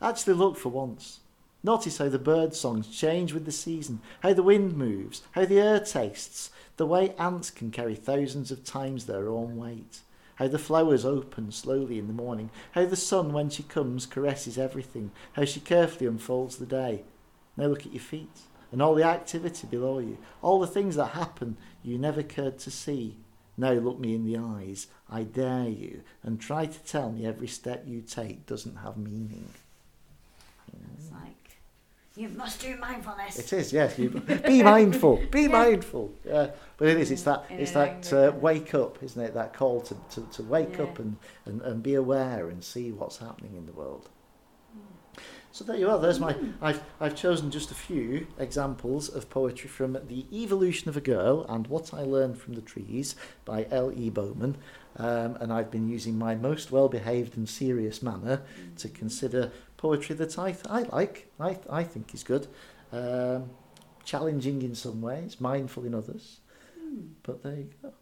Actually 0.00 0.34
look 0.34 0.56
for 0.56 0.70
once. 0.70 1.20
Notice 1.62 1.98
how 1.98 2.08
the 2.08 2.18
bird 2.18 2.54
songs 2.54 2.88
change 2.88 3.34
with 3.34 3.44
the 3.44 3.52
season, 3.52 4.00
how 4.20 4.32
the 4.32 4.42
wind 4.42 4.74
moves, 4.74 5.22
how 5.32 5.44
the 5.44 5.60
air 5.60 5.78
tastes, 5.78 6.50
the 6.78 6.86
way 6.86 7.14
ants 7.18 7.50
can 7.50 7.70
carry 7.70 7.94
thousands 7.94 8.50
of 8.50 8.64
times 8.64 9.04
their 9.04 9.28
own 9.28 9.58
weight, 9.58 10.00
how 10.36 10.48
the 10.48 10.58
flowers 10.58 11.04
open 11.04 11.52
slowly 11.52 11.98
in 11.98 12.06
the 12.06 12.14
morning, 12.14 12.48
how 12.72 12.86
the 12.86 12.96
sun, 12.96 13.34
when 13.34 13.50
she 13.50 13.62
comes, 13.62 14.06
caresses 14.06 14.56
everything, 14.56 15.10
how 15.34 15.44
she 15.44 15.60
carefully 15.60 16.06
unfolds 16.06 16.56
the 16.56 16.64
day. 16.64 17.02
Now 17.58 17.66
look 17.66 17.84
at 17.84 17.92
your 17.92 18.00
feet 18.00 18.40
and 18.72 18.80
all 18.80 18.94
the 18.94 19.02
activity 19.02 19.66
below 19.66 19.98
you, 19.98 20.18
all 20.42 20.60
the 20.60 20.66
things 20.66 20.96
that 20.96 21.08
happen 21.08 21.56
you 21.82 21.98
never 21.98 22.22
cared 22.22 22.58
to 22.60 22.70
see. 22.70 23.16
Now 23.56 23.72
look 23.72 23.98
me 23.98 24.14
in 24.14 24.24
the 24.24 24.38
eyes, 24.38 24.86
I 25.10 25.22
dare 25.24 25.68
you, 25.68 26.02
and 26.22 26.40
try 26.40 26.66
to 26.66 26.78
tell 26.84 27.10
me 27.12 27.26
every 27.26 27.48
step 27.48 27.84
you 27.86 28.00
take 28.00 28.46
doesn't 28.46 28.76
have 28.76 28.96
meaning. 28.96 29.48
It's 30.96 31.10
like 31.12 31.58
you 32.16 32.28
must 32.30 32.60
do 32.60 32.76
mindfulness. 32.76 33.38
It 33.38 33.52
is, 33.52 33.72
yes. 33.72 33.98
You, 33.98 34.10
be 34.10 34.62
mindful. 34.62 35.22
Be 35.30 35.42
Yeah. 35.42 35.48
mindful. 35.48 36.12
Yeah, 36.24 36.50
but 36.76 36.88
it 36.88 36.98
is. 36.98 37.10
It's 37.10 37.22
that. 37.22 37.44
In 37.50 37.60
It's 37.60 37.72
that 37.72 38.12
uh, 38.12 38.32
wake 38.36 38.74
up, 38.74 39.02
isn't 39.02 39.20
it? 39.22 39.34
That 39.34 39.52
call 39.52 39.80
to, 39.82 39.96
to, 40.12 40.26
to 40.32 40.42
wake 40.42 40.76
Yeah. 40.78 40.84
up 40.84 40.98
and, 40.98 41.16
and, 41.46 41.60
and 41.62 41.82
be 41.82 41.94
aware 41.94 42.48
and 42.48 42.62
see 42.64 42.92
what's 42.92 43.18
happening 43.18 43.56
in 43.56 43.66
the 43.66 43.72
world. 43.72 44.08
So 45.52 45.64
there 45.64 45.76
you 45.76 45.90
are. 45.90 45.98
There's 45.98 46.20
my. 46.20 46.36
I've 46.62 46.80
I've 47.00 47.16
chosen 47.16 47.50
just 47.50 47.70
a 47.72 47.74
few 47.74 48.28
examples 48.38 49.08
of 49.08 49.28
poetry 49.28 49.68
from 49.68 49.98
the 50.06 50.24
Evolution 50.32 50.88
of 50.88 50.96
a 50.96 51.00
Girl 51.00 51.44
and 51.48 51.66
What 51.66 51.92
I 51.92 52.02
Learned 52.02 52.38
from 52.38 52.54
the 52.54 52.60
Trees 52.60 53.16
by 53.44 53.66
L. 53.70 53.92
E. 53.92 54.10
Bowman, 54.10 54.56
um, 54.96 55.36
and 55.40 55.52
I've 55.52 55.70
been 55.70 55.88
using 55.88 56.16
my 56.16 56.36
most 56.36 56.70
well-behaved 56.70 57.36
and 57.36 57.48
serious 57.48 58.00
manner 58.00 58.42
to 58.78 58.88
consider 58.88 59.50
poetry 59.76 60.14
that 60.16 60.38
I 60.38 60.52
th- 60.52 60.66
I 60.70 60.82
like. 60.82 61.30
I 61.40 61.58
I 61.68 61.82
think 61.82 62.14
is 62.14 62.22
good, 62.22 62.46
um, 62.92 63.50
challenging 64.04 64.62
in 64.62 64.76
some 64.76 65.00
ways, 65.00 65.40
mindful 65.40 65.84
in 65.84 65.94
others. 65.94 66.40
Hmm. 66.78 67.08
But 67.24 67.42
there 67.42 67.56
you 67.56 67.70
go. 67.82 67.92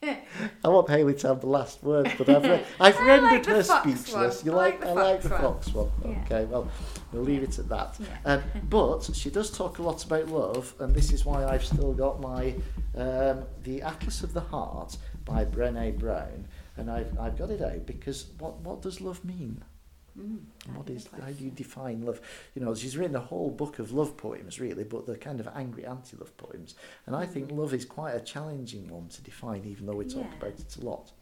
I 0.64 0.68
want 0.68 0.88
Haley 0.88 1.14
to 1.14 1.28
have 1.28 1.40
the 1.40 1.48
last 1.48 1.82
word, 1.82 2.12
but 2.16 2.28
I've, 2.28 2.42
re- 2.44 2.64
I've 2.80 2.98
rendered 3.00 3.46
like 3.46 3.46
her 3.46 3.62
speechless. 3.62 4.44
one. 4.44 4.46
You 4.46 4.52
I 4.52 4.54
like? 4.54 4.84
I 4.84 4.92
like 4.92 5.22
the 5.22 5.28
fox 5.30 5.68
one. 5.72 5.86
one. 5.86 6.12
Yeah. 6.12 6.24
Okay, 6.24 6.44
well, 6.44 6.70
we'll 7.12 7.22
leave 7.22 7.42
it 7.42 7.58
at 7.58 7.68
that. 7.68 7.96
Yeah. 7.98 8.06
Um, 8.24 8.42
but 8.68 9.10
she 9.14 9.30
does 9.30 9.50
talk 9.50 9.78
a 9.78 9.82
lot 9.82 10.04
about 10.04 10.28
love, 10.28 10.74
and 10.78 10.94
this 10.94 11.12
is 11.12 11.24
why 11.24 11.44
I've 11.44 11.64
still 11.64 11.92
got 11.92 12.20
my 12.20 12.54
um, 12.96 13.44
the 13.64 13.82
Atlas 13.82 14.22
of 14.22 14.34
the 14.34 14.40
Heart 14.40 14.96
by 15.24 15.44
Brené 15.44 15.98
Brown, 15.98 16.46
and 16.76 16.90
I've 16.90 17.18
I've 17.18 17.36
got 17.36 17.50
it 17.50 17.60
out 17.60 17.84
because 17.86 18.26
what 18.38 18.58
what 18.60 18.82
does 18.82 19.00
love 19.00 19.24
mean? 19.24 19.62
Mm, 20.18 20.40
What 20.74 20.90
is 20.90 21.08
how 21.20 21.30
do 21.30 21.44
you 21.44 21.50
define 21.50 22.02
love? 22.04 22.20
You 22.54 22.62
know, 22.64 22.74
she's 22.74 22.96
written 22.96 23.14
a 23.16 23.20
whole 23.20 23.50
book 23.50 23.78
of 23.78 23.92
love 23.92 24.16
poems, 24.16 24.58
really, 24.58 24.84
but 24.84 25.06
they're 25.06 25.16
kind 25.16 25.38
of 25.40 25.48
angry 25.54 25.84
anti-love 25.86 26.36
poems, 26.36 26.74
and 27.06 27.14
I 27.14 27.24
think 27.26 27.52
love 27.52 27.72
is 27.72 27.84
quite 27.84 28.12
a 28.14 28.20
challenging 28.20 28.88
one 28.88 29.08
to 29.08 29.22
define, 29.22 29.64
even 29.64 29.86
though 29.86 29.94
we 29.94 30.04
talk 30.04 30.26
Yeah. 30.30 30.36
about 30.38 30.58
it 30.60 30.76
a 30.76 30.84
lot. 30.84 31.12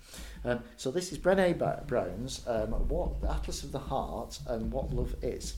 Um, 0.45 0.61
so 0.77 0.91
this 0.91 1.13
is 1.13 1.19
Brené 1.19 1.87
Brown's 1.87 2.47
um, 2.47 2.71
"What 2.89 3.23
Atlas 3.29 3.65
of 3.65 3.73
the 3.73 3.79
Heart" 3.81 4.41
and 4.47 4.73
what 4.73 4.93
love 4.95 5.15
is. 5.23 5.57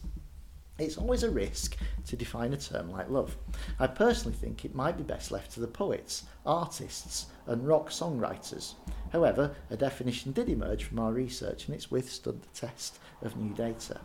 It's 0.79 0.97
always 0.97 1.25
a 1.25 1.31
risk 1.31 1.77
to 2.07 2.17
define 2.17 2.53
a 2.53 2.57
term 2.57 2.91
like 2.91 3.11
love. 3.11 3.37
I 3.81 3.89
personally 3.89 4.37
think 4.37 4.65
it 4.65 4.77
might 4.77 4.97
be 4.97 5.03
best 5.03 5.33
left 5.33 5.51
to 5.55 5.61
the 5.61 5.67
poets, 5.67 6.25
artists, 6.47 7.27
and 7.47 7.67
rock 7.67 7.91
songwriters. 7.91 8.75
However, 9.11 9.57
a 9.71 9.77
definition 9.77 10.31
did 10.31 10.49
emerge 10.49 10.85
from 10.85 11.01
our 11.01 11.13
research 11.13 11.67
and 11.67 11.75
it's 11.75 11.91
withstood 11.91 12.43
the 12.43 12.49
test 12.61 13.01
of 13.23 13.37
new 13.37 13.53
data. 13.55 14.01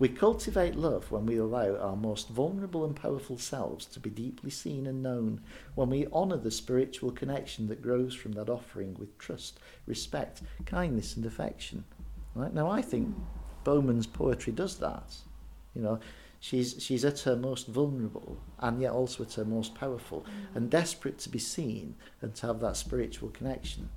We 0.00 0.08
cultivate 0.08 0.74
love 0.74 1.12
when 1.12 1.26
we 1.26 1.36
allow 1.36 1.76
our 1.76 1.94
most 1.94 2.28
vulnerable 2.28 2.84
and 2.84 2.96
powerful 2.96 3.38
selves 3.38 3.86
to 3.86 4.00
be 4.00 4.10
deeply 4.10 4.50
seen 4.50 4.86
and 4.86 5.02
known, 5.02 5.42
when 5.76 5.90
we 5.90 6.08
honour 6.08 6.38
the 6.38 6.50
spiritual 6.50 7.12
connection 7.12 7.68
that 7.68 7.82
grows 7.82 8.14
from 8.14 8.32
that 8.32 8.48
offering 8.48 8.96
with 8.98 9.16
trust, 9.18 9.60
respect, 9.86 10.42
kindness, 10.66 11.16
and 11.16 11.26
affection. 11.26 11.84
Right? 12.34 12.52
Now, 12.52 12.68
I 12.68 12.82
think 12.82 13.14
Bowman's 13.62 14.06
poetry 14.06 14.54
does 14.54 14.78
that. 14.78 15.14
You 15.74 15.82
know, 15.82 16.00
she's 16.40 16.76
she's 16.78 17.04
at 17.04 17.20
her 17.20 17.36
most 17.36 17.66
vulnerable 17.66 18.38
and 18.58 18.80
yet 18.80 18.92
also 18.92 19.24
at 19.24 19.34
her 19.34 19.44
most 19.44 19.74
powerful 19.74 20.22
mm. 20.22 20.56
and 20.56 20.70
desperate 20.70 21.18
to 21.18 21.28
be 21.28 21.38
seen 21.38 21.94
and 22.20 22.34
to 22.36 22.46
have 22.46 22.60
that 22.60 22.76
spiritual 22.76 23.28
connection. 23.28 23.88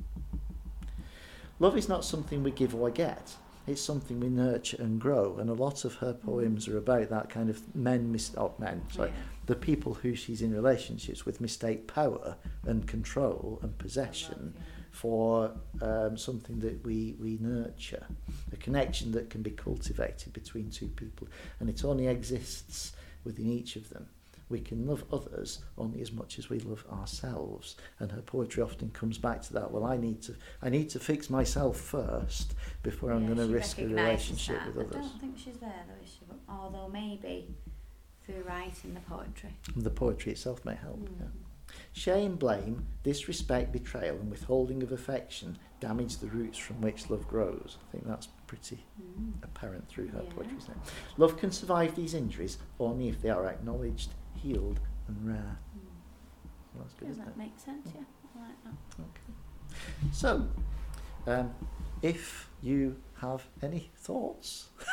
Love 1.59 1.77
is 1.77 1.87
not 1.87 2.03
something 2.03 2.43
we 2.43 2.51
give 2.51 2.75
or 2.75 2.89
get. 2.89 3.35
It's 3.65 3.81
something 3.81 4.19
we 4.19 4.27
nurture 4.27 4.75
and 4.77 4.99
grow, 4.99 5.37
and 5.37 5.49
a 5.49 5.53
lot 5.53 5.85
of 5.85 5.95
her 5.95 6.13
mm. 6.13 6.21
poems 6.21 6.67
are 6.67 6.77
about 6.77 7.09
that 7.09 7.29
kind 7.29 7.49
of 7.49 7.73
men, 7.73 8.11
mis- 8.11 8.35
oh, 8.37 8.53
men, 8.59 8.81
sorry, 8.91 9.09
Yeah. 9.09 9.15
the 9.45 9.55
people 9.55 9.93
who 9.93 10.15
she's 10.15 10.41
in 10.41 10.53
relationships 10.53 11.25
with 11.25 11.39
mistake 11.39 11.87
power 11.87 12.35
and 12.65 12.85
control 12.85 13.59
and 13.61 13.77
possession 13.77 14.53
Love, 14.53 14.72
for 14.93 15.51
um, 15.81 16.15
something 16.15 16.59
that 16.59 16.85
we, 16.85 17.15
we 17.19 17.39
nurture, 17.41 18.05
a 18.53 18.55
connection 18.57 19.11
that 19.11 19.27
can 19.31 19.41
be 19.41 19.49
cultivated 19.49 20.31
between 20.33 20.69
two 20.69 20.87
people, 20.89 21.27
and 21.59 21.67
it 21.67 21.83
only 21.83 22.07
exists 22.07 22.93
within 23.23 23.49
each 23.49 23.75
of 23.75 23.89
them. 23.89 24.05
We 24.49 24.59
can 24.59 24.85
love 24.85 25.03
others 25.11 25.63
only 25.79 26.01
as 26.01 26.11
much 26.11 26.37
as 26.37 26.47
we 26.47 26.59
love 26.59 26.85
ourselves, 26.91 27.75
and 27.99 28.11
her 28.11 28.21
poetry 28.21 28.61
often 28.61 28.91
comes 28.91 29.17
back 29.17 29.41
to 29.43 29.53
that. 29.53 29.71
Well, 29.71 29.83
I 29.83 29.97
need 29.97 30.21
to 30.23 30.35
I 30.61 30.69
need 30.69 30.91
to 30.91 30.99
fix 30.99 31.27
myself 31.27 31.77
first 31.77 32.53
before 32.83 33.11
I'm 33.11 33.25
going 33.25 33.39
to 33.39 33.51
risk 33.51 33.79
a 33.79 33.87
relationship 33.87 34.59
that. 34.59 34.75
with 34.75 34.87
others. 34.89 34.95
I 34.95 35.09
don't 35.09 35.21
think 35.21 35.37
she's 35.39 35.57
there 35.57 35.83
though, 35.87 36.03
is 36.05 36.11
she? 36.11 36.19
Although 36.47 36.89
maybe 36.89 37.47
through 38.27 38.43
writing 38.47 38.93
the 38.93 38.99
poetry. 39.01 39.57
The 39.75 39.89
poetry 39.89 40.33
itself 40.33 40.63
may 40.63 40.75
help. 40.75 40.99
Mm. 40.99 41.19
Yeah. 41.19 41.42
Shame, 41.93 42.35
blame, 42.37 42.87
disrespect, 43.03 43.71
betrayal, 43.71 44.15
and 44.17 44.29
withholding 44.31 44.81
of 44.81 44.91
affection 44.91 45.57
damage 45.79 46.17
the 46.17 46.27
roots 46.27 46.57
from 46.57 46.81
which 46.81 47.09
love 47.09 47.27
grows. 47.27 47.77
I 47.87 47.91
think 47.91 48.07
that's 48.07 48.27
pretty 48.47 48.83
Mm. 49.01 49.43
apparent 49.43 49.87
through 49.87 50.07
her 50.07 50.23
Yeah. 50.23 50.33
poetry, 50.33 50.57
isn't 50.57 50.71
it? 50.75 50.91
Love 51.17 51.37
can 51.37 51.51
survive 51.51 51.95
these 51.95 52.13
injuries 52.15 52.57
only 52.79 53.09
if 53.09 53.21
they 53.21 53.29
are 53.29 53.45
acknowledged, 53.45 54.13
healed, 54.33 54.79
and 55.07 55.25
rare. 55.27 55.59
Mm. 55.77 56.79
That's 56.79 56.93
good, 56.95 57.09
Yeah, 57.09 57.25
that 57.25 57.27
it? 57.29 57.37
makes 57.37 57.61
sense, 57.63 57.87
yeah. 57.93 58.01
Like 58.41 58.63
that. 58.63 58.73
Okay. 58.99 60.09
So, 60.11 60.47
um, 61.27 61.53
if 62.01 62.49
you 62.61 62.99
have 63.17 63.47
any 63.61 63.91
thoughts, 63.95 64.69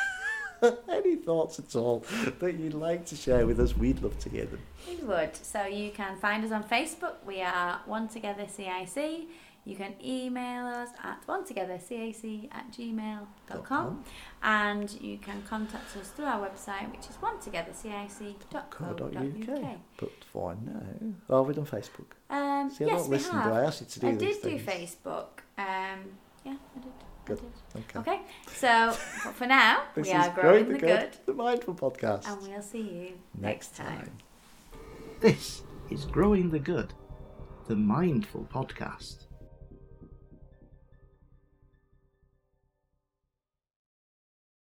any 0.89 1.15
thoughts 1.15 1.59
at 1.59 1.75
all 1.75 2.05
that 2.39 2.55
you'd 2.55 2.73
like 2.73 3.05
to 3.07 3.15
share 3.15 3.45
with 3.45 3.59
us, 3.59 3.75
we'd 3.75 4.01
love 4.01 4.17
to 4.19 4.29
hear 4.29 4.45
them. 4.45 4.59
We 4.87 4.95
would. 4.97 5.35
So 5.35 5.65
you 5.65 5.91
can 5.91 6.17
find 6.17 6.43
us 6.43 6.51
on 6.51 6.63
Facebook. 6.63 7.15
We 7.25 7.41
are 7.41 7.81
One 7.85 8.07
Together 8.07 8.45
CIC. 8.47 9.27
You 9.63 9.75
can 9.75 9.93
email 10.03 10.65
us 10.65 10.89
at 11.03 11.21
one 11.27 11.45
together 11.45 11.77
cic 11.77 12.49
at 12.51 12.71
gmail.com 12.71 14.03
and 14.41 14.91
you 14.99 15.19
can 15.19 15.43
contact 15.43 15.95
us 15.97 16.09
through 16.09 16.25
our 16.25 16.47
website 16.47 16.89
which 16.91 17.07
is 17.07 17.15
one 17.17 17.39
together 17.39 17.71
.co.uk. 17.71 19.77
But 19.97 20.11
for 20.33 20.55
now, 20.65 21.13
oh, 21.29 21.43
we've 21.43 21.55
done 21.55 21.67
Facebook. 21.67 22.07
Um, 22.29 22.71
See, 22.71 22.85
I 22.85 22.87
yes, 22.87 23.01
don't 23.01 23.09
we 23.09 23.17
listen, 23.17 23.33
have. 23.33 23.43
do 23.43 23.53
I? 23.53 23.63
asked 23.65 23.81
you 23.81 23.87
to 23.87 23.99
do 23.99 24.07
I 24.07 24.15
did 24.15 24.41
do. 24.41 24.59
Facebook. 24.59 25.27
Um, 25.59 26.17
yeah, 26.43 26.55
I 26.75 26.79
did. 26.79 26.93
Good. 27.35 27.41
Okay. 27.75 27.99
Okay, 27.99 28.21
so 28.53 28.91
for 28.91 29.47
now, 29.47 29.83
we 29.95 30.11
are 30.11 30.29
growing 30.31 30.67
the 30.67 30.73
the 30.73 30.79
good, 30.79 31.09
the 31.25 31.33
Mindful 31.33 31.75
Podcast. 31.75 32.27
and 32.27 32.41
we'll 32.41 32.61
see 32.61 32.81
you 32.81 33.07
next 33.37 33.75
next 33.75 33.75
time. 33.75 33.97
time. 33.97 34.17
This 35.21 35.63
is 35.89 36.05
Growing 36.05 36.49
the 36.49 36.59
Good, 36.59 36.93
the 37.67 37.75
Mindful 37.75 38.47
Podcast. 38.53 39.27